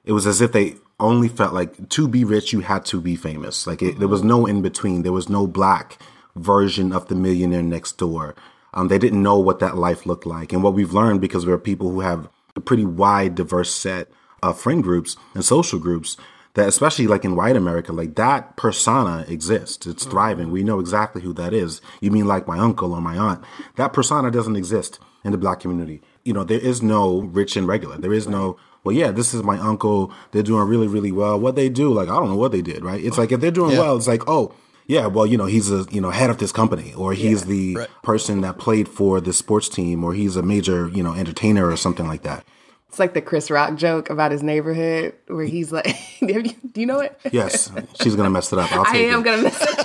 [0.04, 3.16] it was as if they only felt like to be rich you had to be
[3.16, 3.66] famous.
[3.66, 4.30] Like it, there was mm-hmm.
[4.30, 5.04] no in between.
[5.04, 6.02] There was no black
[6.36, 8.36] version of the millionaire next door.
[8.78, 10.54] Um, they didn't know what that life looked like.
[10.54, 14.08] And what we've learned because we're people who have a pretty wide, diverse set
[14.44, 16.16] of friend groups and social groups
[16.54, 19.88] that especially like in white America, like that persona exists.
[19.88, 20.12] It's mm-hmm.
[20.12, 20.52] thriving.
[20.52, 21.82] We know exactly who that is.
[22.02, 23.44] You mean like my uncle or my aunt?
[23.78, 26.04] That persona doesn't exist in the black community.
[26.24, 27.98] You know, there is no rich and regular.
[27.98, 30.14] There is no, well, yeah, this is my uncle.
[30.32, 31.40] They're doing really, really well.
[31.40, 33.04] What they do, like, I don't know what they did, right?
[33.04, 33.80] It's like if they're doing yeah.
[33.80, 34.54] well, it's like, oh,
[34.88, 37.48] yeah, well, you know, he's a you know head of this company, or he's yeah,
[37.48, 37.90] the right.
[38.04, 41.76] person that played for this sports team, or he's a major you know entertainer or
[41.76, 42.46] something like that.
[42.88, 47.00] It's like the Chris Rock joke about his neighborhood where he's like, do you know
[47.00, 47.20] it?
[47.32, 47.70] Yes,
[48.02, 48.72] she's gonna mess it up.
[48.72, 49.24] i am it.
[49.24, 49.80] gonna mess it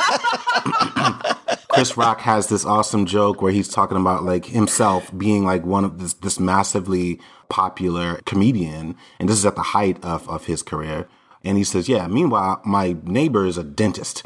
[0.96, 1.68] up.
[1.68, 5.84] Chris Rock has this awesome joke where he's talking about like himself being like one
[5.84, 10.62] of this this massively popular comedian, and this is at the height of of his
[10.62, 11.08] career.
[11.44, 12.06] And he says, "Yeah.
[12.06, 14.22] Meanwhile, my neighbor is a dentist.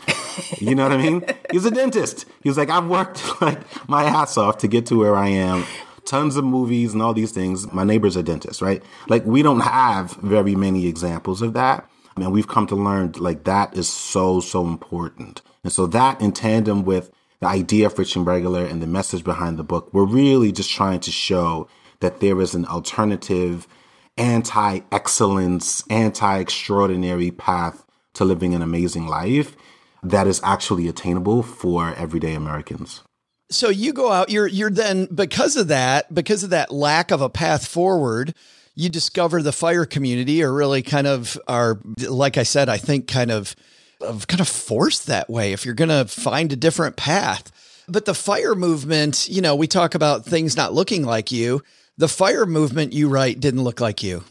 [0.59, 1.25] You know what I mean?
[1.51, 2.27] He's a dentist.
[2.43, 3.59] He was like, I've worked like
[3.89, 5.65] my ass off to get to where I am
[6.07, 7.71] tons of movies and all these things.
[7.73, 8.83] My neighbor's a dentist, right?
[9.09, 11.89] Like we don't have very many examples of that.
[12.17, 15.43] And we've come to learn like that is so, so important.
[15.63, 17.11] And so that in tandem with
[17.41, 20.71] the idea of Rich and Regular and the message behind the book, we're really just
[20.71, 21.69] trying to show
[22.01, 23.67] that there is an alternative,
[24.17, 29.57] anti excellence, anti extraordinary path to living an amazing life
[30.03, 33.03] that is actually attainable for everyday Americans.
[33.51, 37.21] So you go out you're you're then because of that because of that lack of
[37.21, 38.35] a path forward
[38.75, 43.07] you discover the fire community are really kind of are like i said i think
[43.07, 43.55] kind of
[44.01, 47.53] of kind of forced that way if you're going to find a different path.
[47.89, 51.63] But the fire movement you know we talk about things not looking like you
[51.99, 54.25] the fire movement you write didn't look like you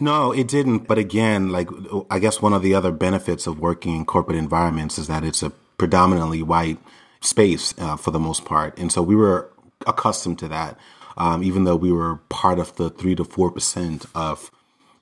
[0.00, 0.86] no, it didn't.
[0.88, 1.68] But again, like
[2.10, 5.42] I guess one of the other benefits of working in corporate environments is that it's
[5.42, 6.78] a predominantly white
[7.20, 8.76] space uh, for the most part.
[8.78, 9.50] And so we were
[9.86, 10.78] accustomed to that,
[11.16, 14.50] um, even though we were part of the three to four percent of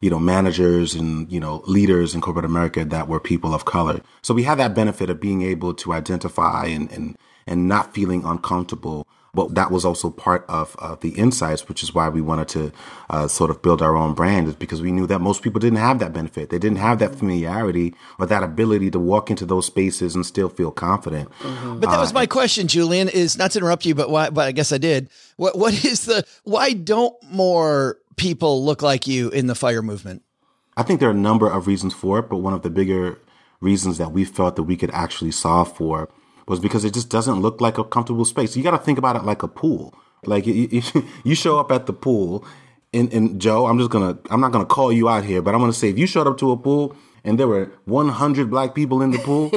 [0.01, 4.01] you know managers and you know leaders in corporate America that were people of color.
[4.23, 8.25] So we had that benefit of being able to identify and and and not feeling
[8.25, 12.49] uncomfortable but that was also part of uh, the insights, which is why we wanted
[12.49, 12.73] to
[13.11, 15.79] uh, sort of build our own brand, is because we knew that most people didn't
[15.79, 16.51] have that benefit.
[16.51, 20.49] They didn't have that familiarity or that ability to walk into those spaces and still
[20.49, 21.31] feel confident.
[21.41, 21.81] Mm-hmm.
[21.81, 23.09] But that was uh, my question, Julien.
[23.09, 24.31] Is not to interrupt you, but why?
[24.31, 25.09] But I guess I did.
[25.37, 30.23] What What is the why don't more people look like you in the fire movement?
[30.77, 33.19] I think there are a number of reasons for it, but one of the bigger
[33.61, 36.09] reasons that we felt that we could actually solve for
[36.49, 38.57] was because it just doesn't look like a comfortable space.
[38.57, 39.95] You got to think about it like a pool.
[40.25, 40.83] Like you,
[41.25, 42.45] you show up at the pool,
[42.93, 45.61] and, and Joe, I'm just gonna, I'm not gonna call you out here, but I'm
[45.61, 49.03] gonna say if you showed up to a pool and there were 100 black people
[49.03, 49.51] in the pool,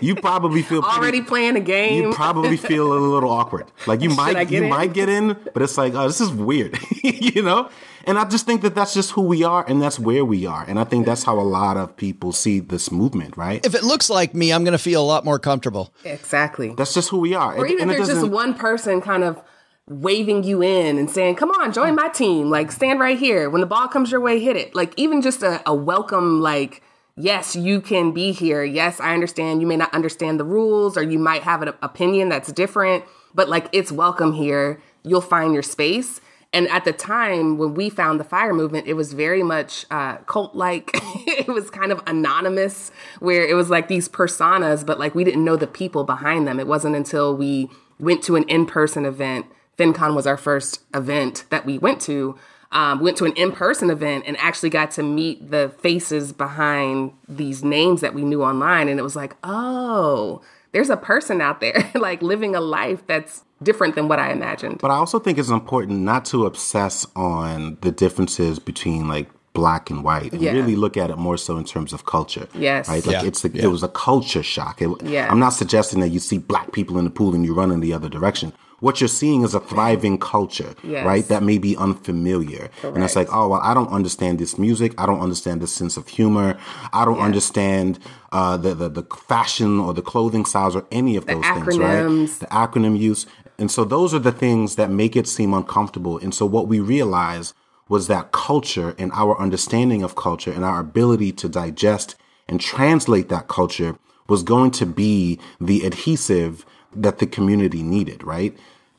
[0.00, 2.04] you probably feel pretty, already playing a game.
[2.04, 3.70] You probably feel a little awkward.
[3.86, 4.68] Like you might you in?
[4.68, 7.70] might get in, but it's like, oh, this is weird, you know.
[8.06, 10.64] And I just think that that's just who we are, and that's where we are.
[10.66, 13.64] And I think that's how a lot of people see this movement, right?
[13.66, 15.92] If it looks like me, I'm going to feel a lot more comfortable.
[16.04, 16.72] Exactly.
[16.74, 17.56] That's just who we are.
[17.56, 19.42] Or even if there's just one person kind of
[19.88, 22.48] waving you in and saying, "Come on, join my team.
[22.48, 23.50] Like, stand right here.
[23.50, 26.82] When the ball comes your way, hit it." Like, even just a, a welcome, like
[27.16, 28.62] yes, you can be here.
[28.64, 32.28] Yes, I understand you may not understand the rules or you might have an opinion
[32.28, 33.04] that's different,
[33.34, 34.80] but like it's welcome here.
[35.02, 36.20] You'll find your space.
[36.52, 40.16] And at the time when we found the fire movement, it was very much uh,
[40.18, 40.90] cult like.
[40.94, 45.44] it was kind of anonymous, where it was like these personas, but like we didn't
[45.44, 46.58] know the people behind them.
[46.58, 49.46] It wasn't until we went to an in person event.
[49.76, 52.38] FinCon was our first event that we went to
[52.72, 57.62] um, went to an in-person event and actually got to meet the faces behind these
[57.64, 60.40] names that we knew online and it was like oh
[60.72, 64.78] there's a person out there like living a life that's different than what i imagined
[64.80, 69.88] but i also think it's important not to obsess on the differences between like black
[69.88, 70.52] and white and Yeah.
[70.52, 72.88] really look at it more so in terms of culture Yes.
[72.90, 73.24] right like Yeah.
[73.28, 73.64] it's the, Yeah.
[73.64, 75.28] it was a culture shock It- Yeah.
[75.30, 77.80] i'm not suggesting that you see black people in the pool and you run in
[77.80, 81.06] the other direction what you're seeing is a thriving culture Yes.
[81.06, 82.70] right that may be unfamiliar.
[82.82, 84.92] And it's like oh well i don't understand this music.
[84.98, 86.58] I don't understand this sense of humor.
[86.92, 87.98] I don't understand
[88.32, 92.02] uh, the, the the fashion or the clothing styles or any of those things right?
[92.40, 93.26] the acronym use.
[93.58, 96.18] And so those are the things that make it seem uncomfortable.
[96.18, 97.54] And so what we realized
[97.88, 102.16] was that culture and our understanding of culture and our ability to digest
[102.48, 103.96] and translate that culture
[104.28, 106.66] was going to be the adhesive
[107.02, 108.56] that the community needed, right?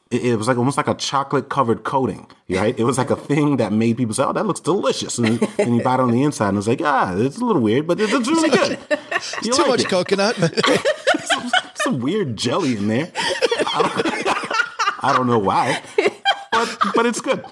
[0.09, 2.77] It, it was like almost like a chocolate covered coating, right?
[2.79, 5.75] It was like a thing that made people say, "Oh, that looks delicious," and, and
[5.75, 8.13] you bite on the inside, and it's like, "Ah, it's a little weird, but it's,
[8.13, 8.79] it's really good."
[9.43, 9.89] You Too like much it.
[9.89, 10.35] coconut.
[11.25, 13.11] some, some weird jelly in there.
[13.15, 15.81] I don't, I don't know why,
[16.51, 17.43] but but it's good.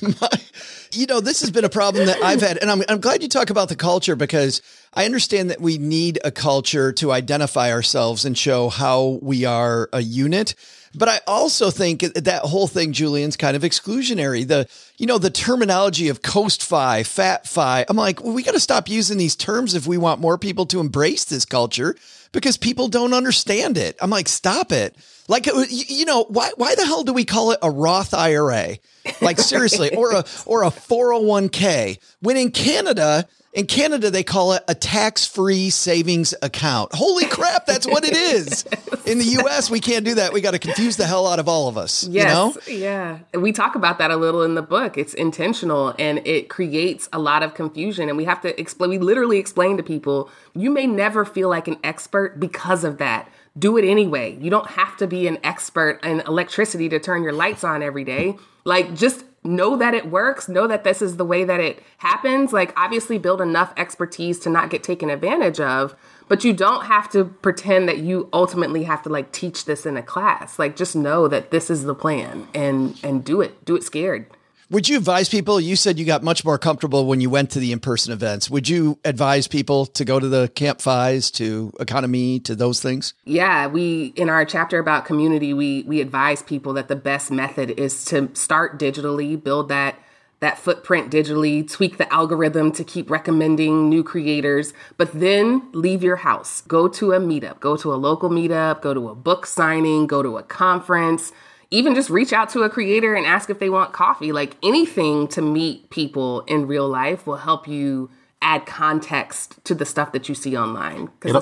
[0.92, 3.28] you know, this has been a problem that I've had, and I'm, I'm glad you
[3.28, 4.62] talk about the culture because
[4.98, 9.88] I understand that we need a culture to identify ourselves and show how we are
[9.92, 10.56] a unit.
[10.92, 14.44] But I also think that whole thing, Julien's kind of exclusionary.
[14.44, 17.84] The, you know, the terminology of coast fi, fat fi.
[17.88, 20.66] I'm like, well, we got to stop using these terms if we want more people
[20.66, 21.94] to embrace this culture
[22.32, 23.96] because people don't understand it.
[24.00, 24.96] I'm like, stop it.
[25.28, 28.14] Like, uh, you you know, why, why the hell do we call it a Roth
[28.14, 28.78] IRA?
[29.20, 34.62] Like seriously, or a, or a 401k when in Canada, in Canada, they call it
[34.68, 36.92] a tax-free savings account.
[36.94, 37.66] Holy crap.
[37.66, 38.64] That's what it is.
[39.06, 40.32] In the US, we can't do that.
[40.32, 42.06] We got to confuse the hell out of all of us.
[42.06, 42.54] Yes, You know?
[42.68, 43.18] yeah.
[43.40, 44.98] We talk about that a little in the book.
[44.98, 48.08] It's intentional and it creates a lot of confusion.
[48.08, 51.68] And we have to explain, we literally explain to people, you may never feel like
[51.68, 53.30] an expert because of that.
[53.58, 54.36] Do it anyway.
[54.40, 58.04] You don't have to be an expert in electricity to turn your lights on every
[58.04, 58.36] day.
[58.64, 62.52] Like, just know that it works, know that this is the way that it happens.
[62.52, 65.96] Like, obviously, build enough expertise to not get taken advantage of.
[66.28, 69.96] But you don't have to pretend that you ultimately have to like teach this in
[69.96, 70.58] a class.
[70.58, 73.64] Like just know that this is the plan and and do it.
[73.64, 74.26] Do it scared.
[74.70, 75.58] Would you advise people?
[75.58, 78.50] You said you got much more comfortable when you went to the in person events.
[78.50, 83.14] Would you advise people to go to the Camp FIs, to EconoMe, to those things?
[83.24, 87.70] Yeah, we in our chapter about community, we we advise people that the best method
[87.80, 89.98] is to start digitally, build that
[90.40, 96.16] that footprint digitally, tweak the algorithm to keep recommending new creators, but then leave your
[96.16, 96.60] house.
[96.60, 100.22] Go to a meetup, go to a local meetup, go to a book signing, go
[100.22, 101.32] to a conference,
[101.70, 104.32] even just reach out to a creator and ask if they want coffee.
[104.32, 108.10] Like anything to meet people in real life will help you
[108.40, 111.10] add context to the stuff that you see online.
[111.24, 111.36] It,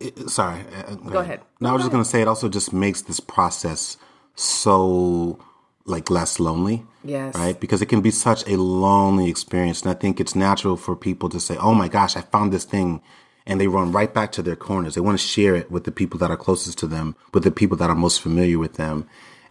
[0.00, 0.60] it- sorry.
[0.88, 1.40] uh, Go ahead.
[1.60, 3.96] No, I was just going to say it also just makes this process
[4.34, 5.38] so
[5.84, 6.84] like less lonely.
[7.04, 7.34] Yes.
[7.34, 7.58] Right?
[7.58, 9.82] Because it can be such a lonely experience.
[9.82, 12.64] And I think it's natural for people to say, oh my gosh, I found this
[12.64, 13.00] thing.
[13.46, 14.94] And they run right back to their corners.
[14.94, 17.50] They want to share it with the people that are closest to them, with the
[17.50, 19.08] people that are most familiar with them.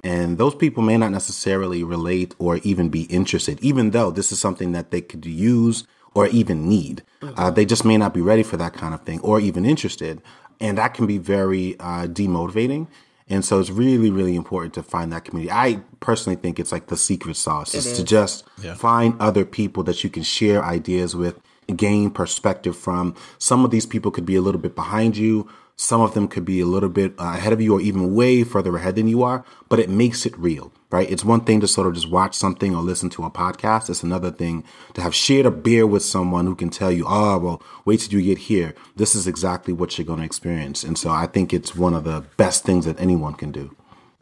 [0.08, 4.40] And those people may not necessarily relate or even be interested, even though this is
[4.40, 7.04] something that they could use or even need.
[7.22, 10.22] Uh, they just may not be ready for that kind of thing or even interested.
[10.62, 12.88] And that can be very uh, demotivating.
[13.30, 15.52] And so it's really, really important to find that community.
[15.52, 18.46] I personally think it's like the secret sauce is, to just
[18.76, 21.38] find other people that you can share ideas with,
[21.76, 23.14] gain perspective from.
[23.38, 25.50] Some of these people could be a little bit behind you.
[25.80, 28.44] Some of them could be a little bit uh, ahead of you or even way
[28.44, 30.72] further ahead than you are, but it makes it real.
[30.90, 31.10] right?
[31.10, 33.88] It's one thing to sort of just watch something or listen to a podcast.
[33.90, 34.64] It's another thing
[34.96, 38.20] to have shared a beer with someone who can tell you, oh, well, wait till
[38.20, 38.74] you get here.
[38.96, 40.84] This is exactly what you're going to experience.
[40.84, 43.76] And so I think it's one of the best things that anyone can do.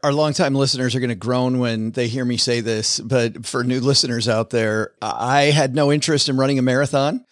[0.03, 3.63] Our longtime listeners are going to groan when they hear me say this, but for
[3.63, 7.25] new listeners out there, I had no interest in running a marathon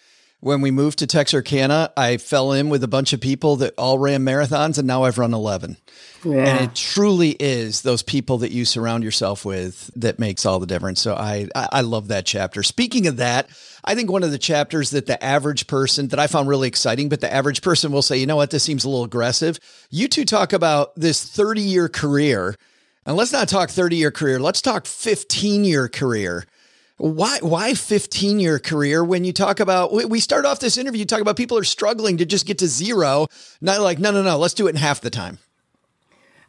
[0.44, 3.98] when we moved to Texarkana, I fell in with a bunch of people that all
[3.98, 5.78] ran marathons, and now I've run 11.
[6.26, 6.34] Yeah.
[6.34, 10.66] And it truly is those people that you surround yourself with that makes all the
[10.66, 11.00] difference.
[11.00, 12.62] So I, I love that chapter.
[12.62, 13.48] Speaking of that,
[13.86, 17.08] I think one of the chapters that the average person that I found really exciting,
[17.08, 19.60] but the average person will say, you know what, this seems a little aggressive.
[19.92, 22.56] You two talk about this 30 year career.
[23.06, 24.42] And let's not talk 30 year career.
[24.42, 26.46] Let's talk 15 year career
[27.04, 31.06] why why 15 year career when you talk about we start off this interview you
[31.06, 33.28] talk about people are struggling to just get to zero
[33.60, 35.38] not like no no no let's do it in half the time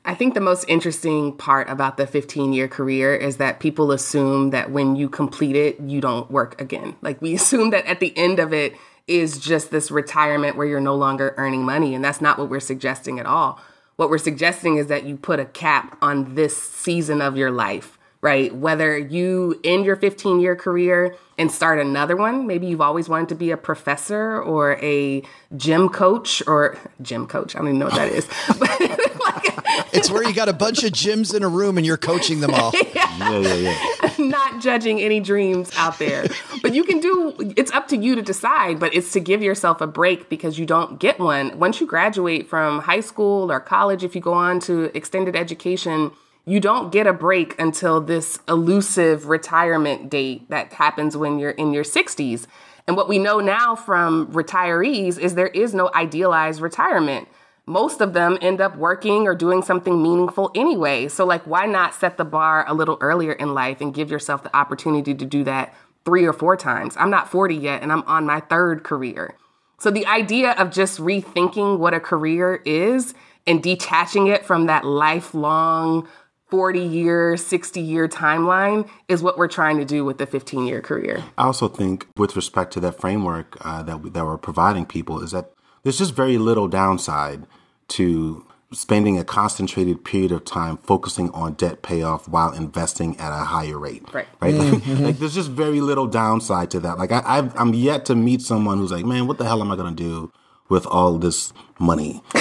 [0.07, 4.51] I think the most interesting part about the 15 year career is that people assume
[4.51, 6.95] that when you complete it, you don't work again.
[7.01, 8.75] Like we assume that at the end of it
[9.07, 11.95] is just this retirement where you're no longer earning money.
[11.95, 13.59] And that's not what we're suggesting at all.
[13.97, 17.97] What we're suggesting is that you put a cap on this season of your life
[18.25, 18.57] right?
[18.57, 23.29] Whether you end your 15 year career and start another one, maybe you've always wanted
[23.29, 25.23] to be a professor or a
[25.59, 27.55] gym coach or gym coach.
[27.55, 28.27] I don't even know what that is.
[29.93, 32.55] it's where you got a bunch of gyms in a room and you're coaching them
[32.55, 32.73] all.
[32.95, 34.11] yeah, yeah, yeah.
[34.17, 36.25] Not judging any dreams out there.
[36.63, 39.83] But you can do it's up to you to decide, but it's to give yourself
[39.83, 41.59] a break because you don't get one.
[41.59, 46.11] Once you graduate from high school or college, if you go on to extended education,
[46.47, 51.73] you don't get a break until this elusive retirement date that happens when you're in
[51.73, 52.47] your 60s.
[52.87, 57.29] And what we know now from retirees is there is no idealized retirement.
[57.67, 61.09] Most of them end up working or doing something meaningful anyway.
[61.09, 64.43] So, like, why not set the bar a little earlier in life and give yourself
[64.43, 65.75] the opportunity to do that
[66.05, 66.95] three or four times?
[66.99, 69.35] I'm not 40 yet and I'm on my third career.
[69.79, 73.15] So, the idea of just rethinking what a career is
[73.47, 76.07] and detaching it from that lifelong
[76.55, 80.81] 40 year, 60 year timeline is what we're trying to do with the 15 year
[80.81, 81.25] career.
[81.37, 85.21] I also think, with respect to that framework uh, that, we, that we're providing people,
[85.21, 85.51] is that
[85.83, 87.49] there's just very little downside
[87.89, 93.45] to spending a concentrated period of time focusing on debt payoff while investing at a
[93.45, 94.05] higher rate.
[94.13, 94.29] Right.
[94.41, 94.55] Right.
[94.55, 95.05] Mm-hmm.
[95.07, 96.99] like, there's just very little downside to that.
[96.99, 99.73] Like I, I've, I'm yet to meet someone who's like, man, what the hell am
[99.73, 100.33] I going to do
[100.69, 102.23] with all this money?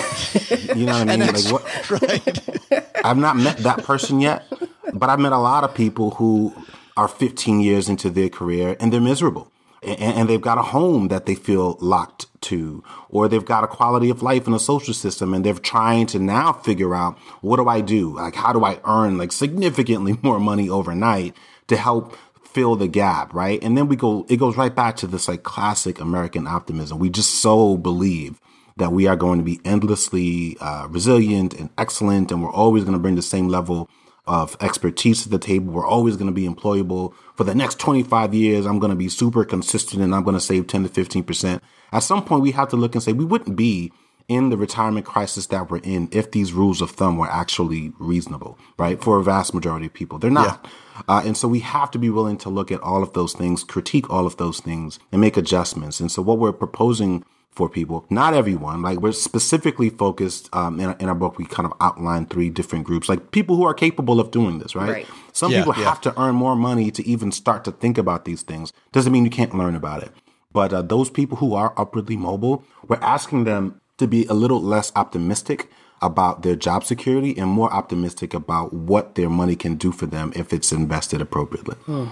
[0.75, 1.27] you know what I mean?
[1.27, 1.63] like what?
[2.01, 2.85] Right.
[3.05, 4.45] I've not met that person yet,
[4.93, 6.53] but I've met a lot of people who
[6.95, 9.51] are 15 years into their career and they're miserable.
[9.81, 13.67] And, and they've got a home that they feel locked to, or they've got a
[13.67, 17.57] quality of life in a social system and they're trying to now figure out what
[17.57, 18.15] do I do?
[18.15, 21.35] Like, how do I earn like significantly more money overnight
[21.67, 22.15] to help
[22.53, 23.61] fill the gap, right?
[23.63, 26.99] And then we go, it goes right back to this like classic American optimism.
[26.99, 28.39] We just so believe
[28.77, 32.93] that we are going to be endlessly uh, resilient and excellent, and we're always going
[32.93, 33.89] to bring the same level
[34.25, 35.73] of expertise to the table.
[35.73, 38.65] We're always going to be employable for the next 25 years.
[38.65, 41.59] I'm going to be super consistent and I'm going to save 10 to 15%.
[41.91, 43.91] At some point, we have to look and say we wouldn't be
[44.27, 48.57] in the retirement crisis that we're in if these rules of thumb were actually reasonable,
[48.77, 49.01] right?
[49.01, 50.61] For a vast majority of people, they're not.
[50.63, 51.01] Yeah.
[51.07, 53.63] Uh, and so we have to be willing to look at all of those things,
[53.63, 55.99] critique all of those things, and make adjustments.
[55.99, 58.05] And so what we're proposing for people.
[58.09, 58.81] Not everyone.
[58.81, 61.37] Like we're specifically focused um, in, in, our book.
[61.37, 64.75] We kind of outline three different groups, like people who are capable of doing this.
[64.75, 64.89] Right.
[64.89, 65.07] right.
[65.33, 65.89] Some yeah, people yeah.
[65.89, 68.73] have to earn more money to even start to think about these things.
[68.91, 70.11] Doesn't mean you can't learn about it.
[70.51, 74.61] But uh, those people who are upwardly mobile, we're asking them to be a little
[74.61, 75.69] less optimistic
[76.01, 80.33] about their job security and more optimistic about what their money can do for them
[80.35, 81.75] if it's invested appropriately.
[81.85, 82.07] Hmm.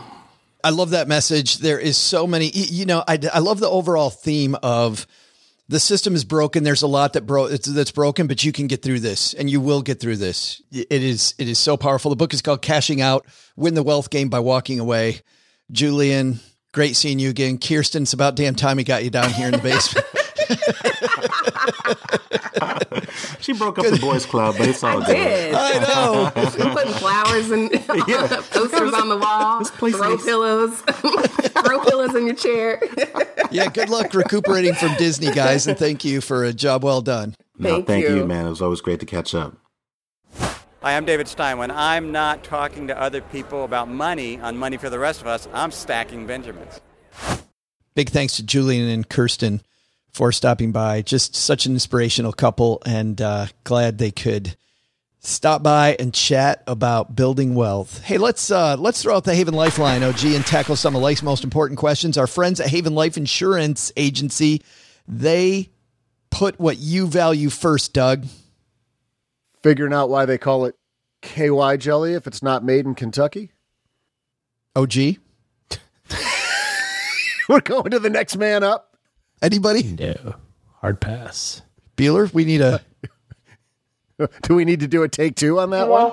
[0.64, 1.58] I love that message.
[1.58, 5.08] There is so many, you know, I, I love the overall theme of
[5.72, 6.64] the system is broken.
[6.64, 9.62] There's a lot that bro that's broken, but you can get through this, and you
[9.62, 10.62] will get through this.
[10.70, 12.10] It is it is so powerful.
[12.10, 13.26] The book is called "Cashing Out:
[13.56, 15.22] Win the Wealth Game by Walking Away."
[15.72, 16.42] Julien,
[16.74, 17.58] great seeing you again.
[17.58, 20.06] Kiersten, it's about damn time he got you down here in the basement.
[23.40, 25.14] she broke up the boys' club, but it's all I good.
[25.16, 25.54] Did.
[25.56, 26.32] I know.
[26.74, 27.72] Putting flowers and
[28.08, 28.28] yeah.
[28.52, 29.64] posters on the wall.
[29.64, 30.82] Throw pillows.
[30.82, 32.82] Throw pillows in your chair.
[33.52, 33.70] yeah.
[33.70, 37.36] Good luck recuperating from Disney, guys, and thank you for a job well done.
[37.58, 38.18] No, thank, thank you.
[38.18, 38.46] you, man.
[38.48, 39.56] It was always great to catch up.
[40.82, 41.60] Hi, I'm David Stein.
[41.60, 45.28] When I'm not talking to other people about money on Money for the Rest of
[45.28, 46.82] Us, I'm stacking Benjamins.
[47.94, 49.62] Big thanks to Julien and Kiersten
[50.12, 51.02] for stopping by.
[51.02, 54.56] Just such an inspirational couple, and uh, glad they could
[55.20, 58.02] stop by and chat about building wealth.
[58.04, 61.24] Hey, let's uh, let's throw out the Haven Lifeline, OG, and tackle some of life's
[61.24, 62.18] most important questions.
[62.18, 64.62] Our friends at Haven Life Insurance Agency,
[65.08, 65.70] they
[66.30, 68.26] put what you value first, Doug.
[69.64, 70.76] Figuring out why they call it
[71.22, 73.52] KY jelly if it's not made in Kentucky.
[74.76, 74.94] OG.
[77.50, 78.91] We're going to the next man up.
[79.42, 79.84] Anybody?
[79.84, 80.36] No.
[80.82, 81.62] Hard pass.
[81.98, 82.82] Beeler, we need a
[84.44, 86.12] Do we need to do a take two on that one?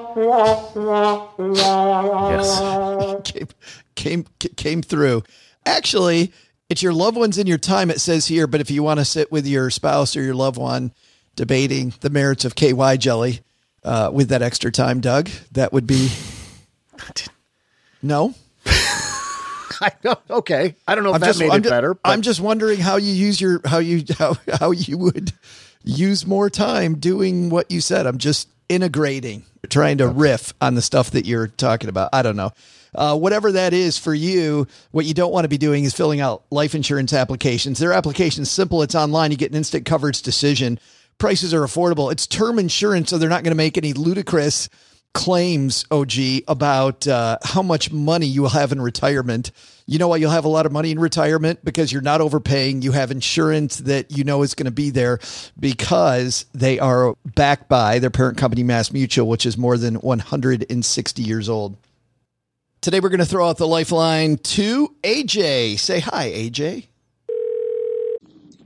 [2.33, 3.21] Yes.
[3.25, 3.49] came,
[3.95, 4.27] came
[4.57, 5.23] came through.
[5.67, 6.33] Actually,
[6.69, 7.91] it's your loved ones in your time.
[7.91, 10.59] It says here, but if you want to sit with your spouse or your loved
[10.59, 10.93] one
[11.37, 13.41] debating the merits of KY jelly
[13.85, 16.11] uh, with that extra time, Doug, that would be
[18.03, 18.35] no.
[19.83, 20.75] I don't, okay.
[20.87, 21.95] I don't know if I'm that just, made I'm it better.
[21.95, 25.33] but- I'm just wondering how you use your how you how how you would
[25.85, 28.07] use more time doing what you said.
[28.07, 32.11] I'm just integrating, trying to riff on the stuff that you're talking about.
[32.13, 32.53] I don't know.
[32.95, 36.21] Uh, whatever that is for you, what you don't want to be doing is filling
[36.21, 37.79] out life insurance applications.
[37.79, 38.83] Their application's simple.
[38.83, 39.31] It's online.
[39.31, 40.79] You get an instant coverage decision.
[41.19, 42.11] Prices are affordable.
[42.11, 44.69] It's term insurance, so they're not going to make any ludicrous
[45.15, 46.13] claims, OG,
[46.47, 49.51] about uh, how much money you will have in retirement.
[49.87, 51.65] You know why you'll have a lot of money in retirement?
[51.65, 52.83] Because you're not overpaying.
[52.83, 55.19] You have insurance that you know is going to be there
[55.59, 61.23] because they are backed by their parent company, Mass Mutual, which is more than 160
[61.23, 61.77] years old.
[62.81, 65.79] Today, we're going to throw out the lifeline to AJ.
[65.81, 66.87] Say hi, AJ.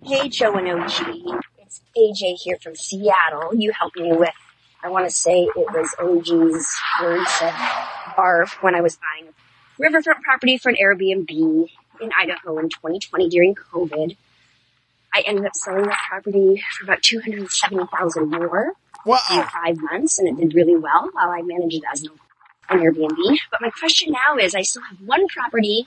[0.04, 1.42] Hey, Joe and OG.
[1.58, 3.54] It's AJ here from Seattle.
[3.54, 4.28] You helped me with,
[4.84, 7.54] I want to say it was OG's words of
[8.16, 9.32] bar when I was buying a
[9.78, 11.30] riverfront property for an Airbnb
[12.00, 14.16] in Idaho in 2020 during COVID.
[15.14, 18.72] I ended up selling that property for about 270,000 more
[19.06, 19.18] wow.
[19.30, 22.10] in five months and it did really well while I managed it as an
[22.70, 23.38] Airbnb.
[23.52, 25.86] But my question now is I still have one property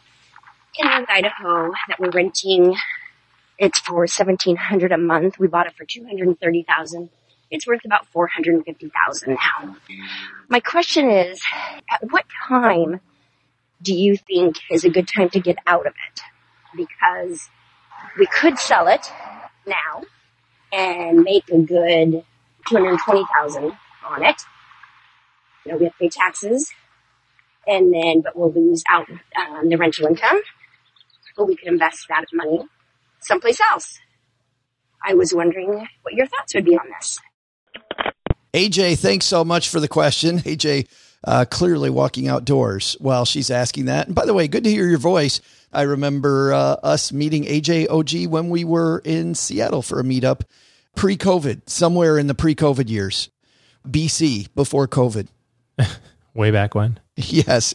[0.78, 2.78] in North Idaho that we're renting.
[3.58, 5.38] It's for 1700 a month.
[5.38, 7.10] We bought it for 230,000
[7.56, 9.78] it's worth about four hundred and fifty thousand now.
[10.50, 11.42] My question is,
[11.90, 13.00] at what time
[13.82, 16.22] do you think is a good time to get out of it?
[16.76, 17.50] Because
[18.20, 19.10] we could sell it
[19.66, 20.04] now
[20.74, 22.26] and make a good
[22.68, 23.72] two hundred twenty thousand
[24.06, 24.42] on it.
[25.66, 26.74] You know, we have to pay taxes,
[27.66, 29.08] and then but we'll lose out
[29.38, 30.42] on the rental income.
[31.38, 32.66] But we could invest that money
[33.22, 33.98] someplace else.
[35.08, 37.20] I was wondering what your thoughts would be on this.
[38.54, 40.40] AJ, thanks so much for the question.
[40.40, 40.88] AJ,
[41.26, 44.08] uh, clearly walking outdoors while she's asking that.
[44.08, 45.42] And by the way, good to hear your voice.
[45.74, 50.42] I remember uh, us meeting AJ OG when we were in Seattle for a meetup
[50.96, 53.30] pre COVID, somewhere in the pre COVID years,
[53.88, 55.28] BC, before COVID.
[56.34, 57.00] Way back when.
[57.18, 57.74] Yes,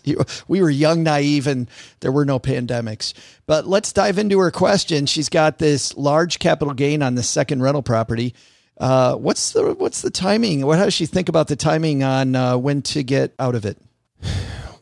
[0.49, 1.71] we were young, naive, and
[2.01, 3.15] there were no pandemics.
[3.47, 5.07] But let's dive into her question.
[5.07, 8.35] She's got this large capital gain on the second rental property.
[8.81, 10.65] Uh, what's the what's the timing?
[10.65, 13.65] What how does she think about the timing on uh, when to get out of
[13.65, 13.79] it?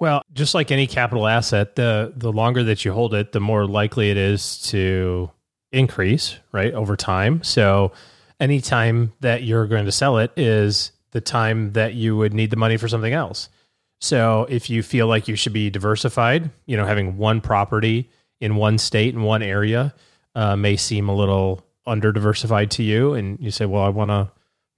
[0.01, 3.67] Well, just like any capital asset, the the longer that you hold it, the more
[3.67, 5.29] likely it is to
[5.73, 7.43] increase, right, over time.
[7.43, 7.91] So
[8.39, 12.51] any time that you're going to sell it is the time that you would need
[12.51, 13.49] the money for something else.
[14.01, 18.09] So if you feel like you should be diversified, you know, having one property
[18.41, 19.95] in one state in one area
[20.37, 24.11] uh, may seem a little under diversified to you, and you say, "Well, I want
[24.11, 24.31] to,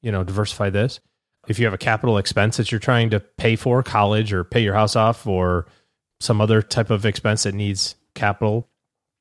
[0.02, 1.00] you know, diversify this."
[1.48, 4.62] If you have a capital expense that you're trying to pay for, college or pay
[4.62, 5.66] your house off, or
[6.20, 8.68] some other type of expense that needs capital,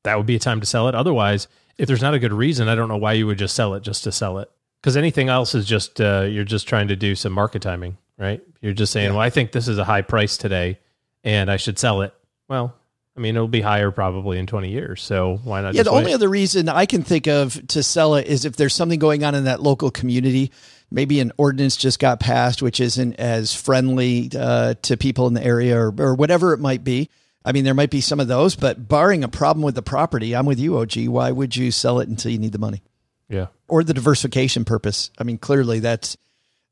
[0.04, 0.96] that would be a time to sell it.
[0.96, 1.48] Otherwise,
[1.78, 3.84] if there's not a good reason, I don't know why you would just sell it
[3.84, 4.52] just to sell it.
[4.82, 8.42] Because anything else is just uh, you're just trying to do some market timing, right?
[8.62, 10.80] You're just saying, well, I think this is a high price today,
[11.24, 12.14] and I should sell it.
[12.48, 12.76] Well,
[13.20, 15.74] I mean, it'll be higher probably in 20 years, so why not?
[15.74, 18.74] Yeah, the only other reason I can think of to sell it is if there's
[18.74, 20.54] something going on in that local community.
[20.90, 25.44] Maybe an ordinance just got passed, which isn't as friendly uh, to people in the
[25.44, 27.10] area, or, or whatever it might be.
[27.44, 30.34] I mean, there might be some of those, but barring a problem with the property,
[30.34, 31.08] I'm with you, OG.
[31.08, 32.84] Why would you sell it until you need the money?
[33.28, 33.48] Yeah.
[33.68, 35.12] Or the diversification purpose.
[35.18, 36.16] I mean, clearly that's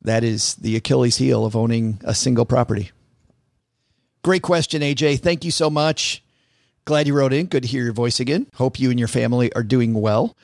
[0.04, 2.92] that is the Achilles heel of owning a single property.
[4.24, 5.20] Great question, AJ.
[5.20, 6.24] Thank you so much.
[6.88, 7.48] Glad you wrote in.
[7.48, 8.48] Good to hear your voice again.
[8.54, 10.38] Hope you and your family are doing well.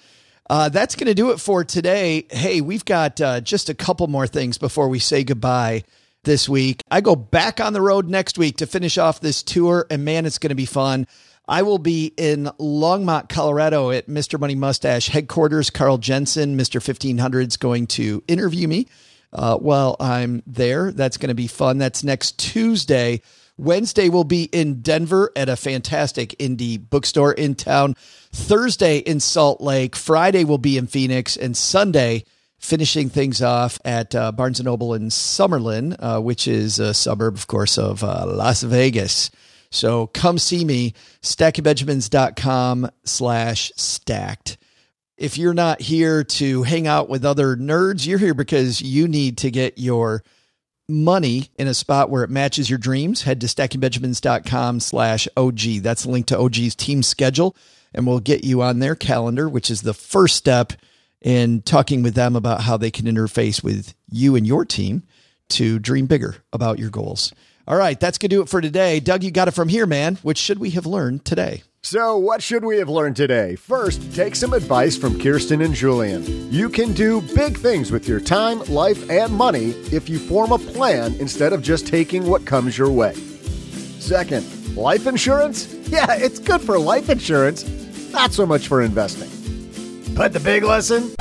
[0.49, 2.27] Uh, that's going to do it for today.
[2.29, 5.85] Hey, we've got uh, just a couple more things before we say goodbye
[6.25, 6.81] this week.
[6.91, 10.25] I go back on the road next week to finish off this tour, and man,
[10.25, 11.07] it's going to be fun.
[11.47, 14.37] I will be in Longmont, Colorado at Mr.
[14.37, 15.69] Money Mustache headquarters.
[15.69, 16.85] Carl Jensen, Mr.
[16.85, 18.87] 1500, is going to interview me
[19.31, 20.91] uh, while I'm there.
[20.91, 21.77] That's going to be fun.
[21.77, 23.21] That's next Tuesday.
[23.57, 27.95] Wednesday will be in Denver at a fantastic indie bookstore in town.
[28.31, 29.95] Thursday in Salt Lake.
[29.95, 32.25] Friday will be in Phoenix, and Sunday
[32.57, 37.35] finishing things off at uh, Barnes and Noble in Summerlin, uh, which is a suburb,
[37.35, 39.29] of course, of uh, Las Vegas.
[39.69, 44.57] So come see me, stackingbenjamins.com slash stacked.
[45.17, 49.37] If you're not here to hang out with other nerds, you're here because you need
[49.39, 50.23] to get your
[50.89, 53.23] money in a spot where it matches your dreams.
[53.23, 55.59] Head to stackingbenjamins.com slash OG.
[55.81, 57.55] That's the link to OG's team schedule,
[57.93, 60.73] and we'll get you on their calendar, which is the first step–
[61.23, 65.03] in talking with them about how they can interface with you and your team
[65.49, 67.33] to dream bigger about your goals.
[67.65, 68.99] All right, that's going to do it for today.
[68.99, 70.17] Doug, you got it from here, man.
[70.21, 71.63] Which should we have learned today?
[71.81, 73.55] So, what should we have learned today?
[73.55, 76.51] First, take some advice from Kiersten and Julien.
[76.51, 80.57] You can do big things with your time, life, and money if you form a
[80.57, 83.13] plan instead of just taking what comes your way.
[83.13, 84.45] Second,
[84.75, 85.73] life insurance?
[85.93, 87.63] Yeah, it's good for life insurance,
[88.11, 89.29] not so much for investing.
[90.15, 91.13] But the big lesson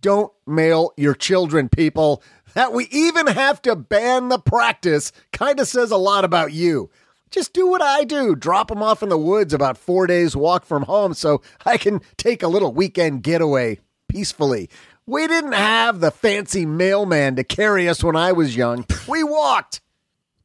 [0.00, 2.22] don't mail your children, people.
[2.54, 6.90] That we even have to ban the practice kind of says a lot about you.
[7.30, 10.64] Just do what I do drop them off in the woods about four days' walk
[10.64, 13.78] from home so I can take a little weekend getaway
[14.08, 14.68] peacefully.
[15.06, 18.84] We didn't have the fancy mailman to carry us when I was young.
[19.08, 19.80] We walked.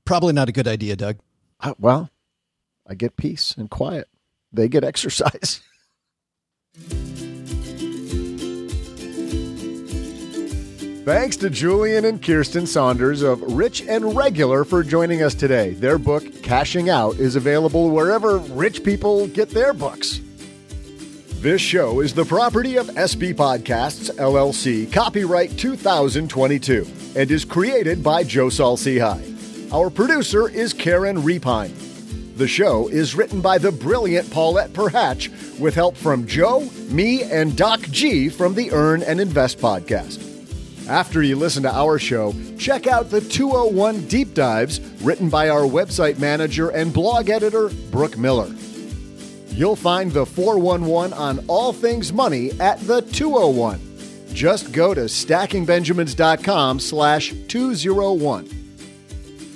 [0.06, 1.18] Probably not a good idea, Doug.
[1.60, 2.12] Uh, well,
[2.88, 4.08] I get peace and quiet.
[4.52, 5.62] They get exercise.
[11.06, 15.76] Thanks to Julien and Kiersten Saunders of Rich and Regular for joining us today.
[15.76, 20.20] Their book, Cashing Out, is available wherever rich people get their books.
[21.42, 28.24] This show is the property of SB Podcasts, LLC, copyright 2022, and is created by
[28.24, 29.72] Joe Saul-Sehy.
[29.72, 31.76] Our producer is Karen Repine.
[32.36, 37.56] The show is written by the brilliant Paulette Perhach with help from Joe, me, and
[37.56, 40.25] Doc G from the Earn and Invest podcast.
[40.88, 45.62] After you listen to our show, check out the 201 Deep Dives written by our
[45.62, 48.54] website manager and blog editor, Brooke Miller.
[49.48, 53.82] You'll find the 411 on all things money at the 201.
[54.32, 58.50] Just go to stackingbenjamins.com slash 201.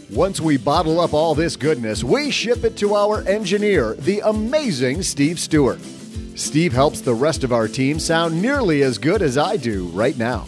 [0.10, 5.04] Once we bottle up all this goodness, we ship it to our engineer, the amazing
[5.04, 5.80] Steve Stewart.
[6.34, 10.18] Steve helps the rest of our team sound nearly as good as I do right
[10.18, 10.48] now.